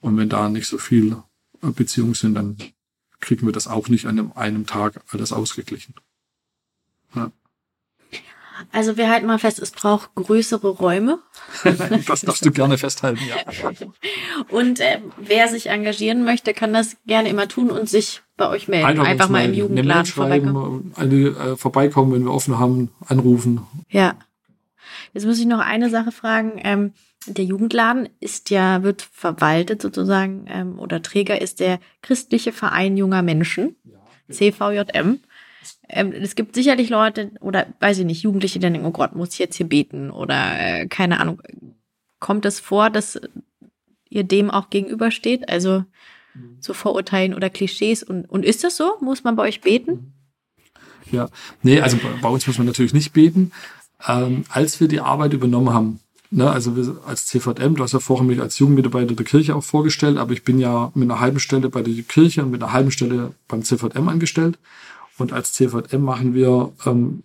Und 0.00 0.16
wenn 0.16 0.28
da 0.28 0.48
nicht 0.48 0.66
so 0.66 0.78
viel 0.78 1.16
äh, 1.62 1.70
Beziehungen 1.70 2.14
sind, 2.14 2.34
dann 2.34 2.56
kriegen 3.20 3.46
wir 3.46 3.52
das 3.52 3.66
auch 3.66 3.88
nicht 3.88 4.06
an 4.06 4.18
einem, 4.18 4.32
einem 4.32 4.66
Tag 4.66 5.02
alles 5.10 5.32
ausgeglichen. 5.32 5.94
Ja. 7.14 7.32
Also 8.72 8.96
wir 8.96 9.08
halten 9.08 9.26
mal 9.26 9.38
fest, 9.38 9.60
es 9.60 9.70
braucht 9.70 10.14
größere 10.14 10.68
Räume. 10.68 11.20
Das 12.06 12.22
darfst 12.22 12.44
du 12.44 12.50
gerne 12.50 12.76
festhalten, 12.76 13.20
ja. 13.26 13.36
Und 14.48 14.80
äh, 14.80 15.00
wer 15.16 15.48
sich 15.48 15.68
engagieren 15.68 16.24
möchte, 16.24 16.54
kann 16.54 16.72
das 16.72 16.96
gerne 17.06 17.28
immer 17.28 17.48
tun 17.48 17.70
und 17.70 17.88
sich 17.88 18.22
bei 18.38 18.48
euch 18.48 18.68
melden. 18.68 19.00
Einfach, 19.00 19.26
uns 19.26 19.32
mal 19.32 19.44
im 19.44 19.50
melden. 19.50 19.58
Jugendladen 19.58 20.06
schreiben, 20.06 20.52
vorbeikommen. 20.52 20.92
eine, 20.96 21.14
äh, 21.14 21.56
vorbeikommen, 21.56 22.12
wenn 22.14 22.24
wir 22.24 22.32
offen 22.32 22.58
haben, 22.58 22.90
anrufen. 23.06 23.60
Ja. 23.90 24.16
Jetzt 25.12 25.26
muss 25.26 25.38
ich 25.38 25.46
noch 25.46 25.60
eine 25.60 25.90
Sache 25.90 26.12
fragen. 26.12 26.52
Ähm, 26.62 26.92
der 27.26 27.44
Jugendladen 27.44 28.08
ist 28.20 28.48
ja, 28.48 28.82
wird 28.82 29.02
verwaltet 29.02 29.82
sozusagen, 29.82 30.46
ähm, 30.48 30.78
oder 30.78 31.02
Träger 31.02 31.40
ist 31.42 31.60
der 31.60 31.80
Christliche 32.00 32.52
Verein 32.52 32.96
junger 32.96 33.22
Menschen, 33.22 33.76
CVJM. 34.30 35.20
Ähm, 35.88 36.12
es 36.12 36.34
gibt 36.34 36.54
sicherlich 36.54 36.90
Leute, 36.90 37.32
oder 37.40 37.66
weiß 37.80 37.98
ich 37.98 38.04
nicht, 38.06 38.22
Jugendliche, 38.22 38.58
die 38.58 38.70
denken, 38.70 38.86
oh 38.86 38.92
Gott, 38.92 39.14
muss 39.14 39.32
ich 39.32 39.38
jetzt 39.38 39.56
hier 39.56 39.68
beten? 39.68 40.10
Oder 40.10 40.58
äh, 40.58 40.86
keine 40.86 41.20
Ahnung. 41.20 41.42
Kommt 42.20 42.44
es 42.46 42.60
vor, 42.60 42.88
dass 42.90 43.20
ihr 44.08 44.24
dem 44.24 44.50
auch 44.50 44.70
gegenübersteht? 44.70 45.48
Also 45.48 45.84
so 46.60 46.74
Vorurteilen 46.74 47.34
oder 47.34 47.50
Klischees. 47.50 48.02
Und, 48.02 48.24
und 48.26 48.44
ist 48.44 48.64
das 48.64 48.76
so? 48.76 48.94
Muss 49.00 49.24
man 49.24 49.36
bei 49.36 49.44
euch 49.44 49.60
beten? 49.60 50.12
Ja, 51.10 51.28
nee, 51.62 51.80
also 51.80 51.96
bei, 51.96 52.08
bei 52.20 52.28
uns 52.28 52.46
muss 52.46 52.58
man 52.58 52.66
natürlich 52.66 52.92
nicht 52.92 53.12
beten. 53.12 53.52
Ähm, 54.06 54.44
als 54.48 54.80
wir 54.80 54.88
die 54.88 55.00
Arbeit 55.00 55.32
übernommen 55.32 55.72
haben, 55.72 56.00
ne, 56.30 56.50
also 56.50 56.76
wir 56.76 56.98
als 57.06 57.26
CVM, 57.26 57.74
du 57.74 57.82
hast 57.82 57.92
ja 57.92 58.00
vorhin 58.00 58.26
mich 58.26 58.40
als 58.40 58.58
Jugendmitarbeiter 58.58 59.14
der 59.14 59.24
Kirche 59.24 59.56
auch 59.56 59.64
vorgestellt, 59.64 60.18
aber 60.18 60.32
ich 60.32 60.44
bin 60.44 60.58
ja 60.58 60.92
mit 60.94 61.10
einer 61.10 61.20
halben 61.20 61.40
Stelle 61.40 61.68
bei 61.68 61.82
der 61.82 61.94
Kirche 62.02 62.42
und 62.42 62.50
mit 62.50 62.62
einer 62.62 62.72
halben 62.72 62.90
Stelle 62.90 63.32
beim 63.48 63.62
CVM 63.62 64.08
angestellt. 64.08 64.58
Und 65.16 65.32
als 65.32 65.52
CVM 65.54 66.02
machen 66.02 66.34
wir 66.34 66.72
ähm, 66.86 67.24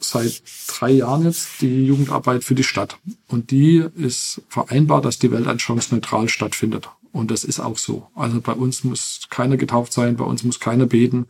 seit 0.00 0.42
drei 0.66 0.90
Jahren 0.92 1.24
jetzt 1.24 1.60
die 1.60 1.84
Jugendarbeit 1.86 2.44
für 2.44 2.54
die 2.54 2.64
Stadt. 2.64 2.96
Und 3.28 3.50
die 3.50 3.84
ist 3.96 4.42
vereinbar, 4.48 5.02
dass 5.02 5.18
die 5.18 5.30
weltanschauungsneutral 5.30 6.28
stattfindet. 6.28 6.88
Und 7.14 7.30
das 7.30 7.44
ist 7.44 7.60
auch 7.60 7.78
so. 7.78 8.10
Also 8.14 8.40
bei 8.40 8.52
uns 8.52 8.82
muss 8.82 9.28
keiner 9.30 9.56
getauft 9.56 9.92
sein, 9.92 10.16
bei 10.16 10.24
uns 10.24 10.42
muss 10.42 10.58
keiner 10.58 10.86
beten. 10.86 11.26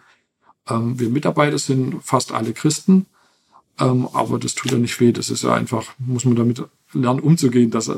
Ähm, 0.67 0.99
wir 0.99 1.11
Mitarbeiter 1.11 1.59
sind 1.59 2.03
fast 2.03 2.33
alle 2.33 2.55
Christen, 2.55 3.07
ähm, 3.79 4.09
aber 4.13 4.39
das 4.39 4.55
tut 4.55 4.73
ja 4.73 4.79
nicht 4.79 4.99
weh. 4.99 5.13
Das 5.13 5.29
ist 5.29 5.45
ja 5.45 5.53
einfach, 5.55 5.93
muss 5.99 6.25
man 6.25 6.37
damit 6.37 6.63
lernen 6.95 7.21
umzugehen, 7.21 7.71
dass 7.71 7.89
äh, 7.89 7.97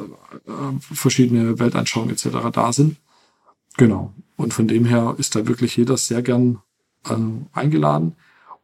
verschiedene 0.81 1.59
Weltanschauungen 1.61 2.11
etc. 2.11 2.27
da 2.53 2.73
sind. 2.73 2.97
Genau. 3.77 4.13
Und 4.37 4.53
von 4.53 4.67
dem 4.67 4.85
her 4.85 5.15
ist 5.19 5.37
da 5.37 5.47
wirklich 5.47 5.77
jeder 5.77 5.97
sehr 5.97 6.23
gern 6.23 6.61
ähm, 7.09 7.47
eingeladen. 7.53 8.17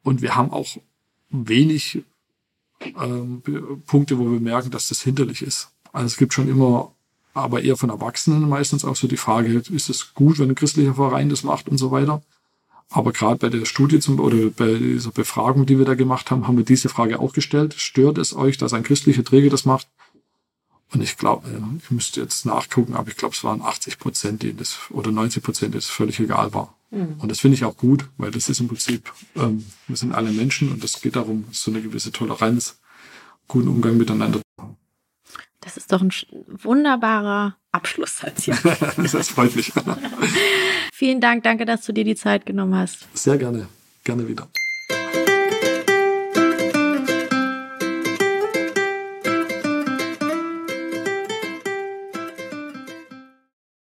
Und 0.03 0.21
wir 0.21 0.35
haben 0.35 0.51
auch 0.51 0.79
wenig 1.31 2.03
Be- 2.81 3.79
Punkte, 3.87 4.19
wo 4.19 4.29
wir 4.33 4.41
merken, 4.41 4.73
dass 4.73 4.89
das 4.89 5.03
hinderlich 5.03 5.43
ist. 5.43 5.71
Also 5.93 6.07
es 6.07 6.17
gibt 6.17 6.35
schon 6.35 6.49
immer, 6.49 6.91
aber 7.35 7.63
eher 7.63 7.77
von 7.77 7.91
Erwachsenen 7.91 8.49
meistens 8.49 8.85
auch 8.85 8.97
so 8.97 9.09
die 9.09 9.17
Frage, 9.17 9.63
ist 9.71 9.89
es 9.89 10.15
gut, 10.15 10.39
wenn 10.39 10.51
ein 10.51 10.55
christlicher 10.55 10.95
Verein 10.95 11.29
das 11.29 11.45
macht 11.45 11.69
und 11.69 11.79
so 11.79 11.91
weiter. 11.91 12.23
Aber 12.91 13.13
gerade 13.13 13.39
bei 13.39 13.49
der 13.49 13.65
Studie 13.65 14.01
zum, 14.01 14.21
oder 14.21 14.51
bei 14.51 14.75
dieser 14.75 15.13
Befragung, 15.13 15.65
die 15.65 15.79
wir 15.79 15.87
da 15.87 15.95
gemacht 15.95 16.31
haben, 16.31 16.47
haben 16.47 16.59
wir 16.59 16.65
diese 16.65 16.91
Frage 16.91 17.21
auch 17.21 17.33
gestellt. 17.33 17.75
Stört 17.75 18.19
es 18.19 18.37
euch, 18.37 18.59
dass 18.59 18.75
ein 18.75 18.83
christlicher 18.83 19.25
Träger 19.25 19.49
das 19.49 19.65
macht? 19.65 19.89
Und 20.93 21.01
ich 21.01 21.17
glaube, 21.17 21.49
ich 21.83 21.91
müsste 21.91 22.21
jetzt 22.21 22.45
nachgucken, 22.45 22.95
aber 22.95 23.09
ich 23.09 23.17
glaube, 23.17 23.35
es 23.35 23.43
waren 23.45 23.63
80 23.63 23.99
Prozent, 23.99 24.43
denen 24.43 24.59
das, 24.59 24.79
oder 24.91 25.11
90 25.11 25.43
Prozent, 25.43 25.73
denen 25.73 25.81
das 25.81 25.89
völlig 25.89 26.21
egal 26.21 26.53
war. 26.53 26.75
Und 27.19 27.31
das 27.31 27.41
finde 27.41 27.55
ich 27.55 27.65
auch 27.65 27.79
gut, 27.79 28.07
weil 28.19 28.31
das 28.31 28.51
ist 28.51 28.61
im 28.61 28.69
Prinzip, 28.69 29.11
ähm, 29.37 29.65
wir 29.89 29.97
sind 29.97 30.13
alle 30.13 30.31
Menschen 30.31 30.71
und 30.71 30.85
es 30.85 31.01
geht 31.01 31.17
darum, 31.17 31.47
so 31.51 31.71
eine 31.71 31.81
gewisse 31.81 32.13
Toleranz, 32.13 32.79
guten 33.49 33.69
Umgang 33.69 33.97
miteinander. 33.97 34.42
Das 35.63 35.77
ist 35.77 35.93
doch 35.93 36.03
ein 36.03 36.13
wunderbarer 36.47 37.57
Abschlusssatz 37.71 38.45
hier. 38.45 38.59
das 38.97 39.29
freut 39.29 39.57
mich. 39.57 39.73
Vielen 40.93 41.21
Dank, 41.21 41.45
danke, 41.45 41.65
dass 41.65 41.87
du 41.87 41.93
dir 41.93 42.05
die 42.05 42.17
Zeit 42.17 42.45
genommen 42.45 42.75
hast. 42.77 43.07
Sehr 43.15 43.39
gerne, 43.39 43.69
gerne 44.05 44.29
wieder. 44.29 44.49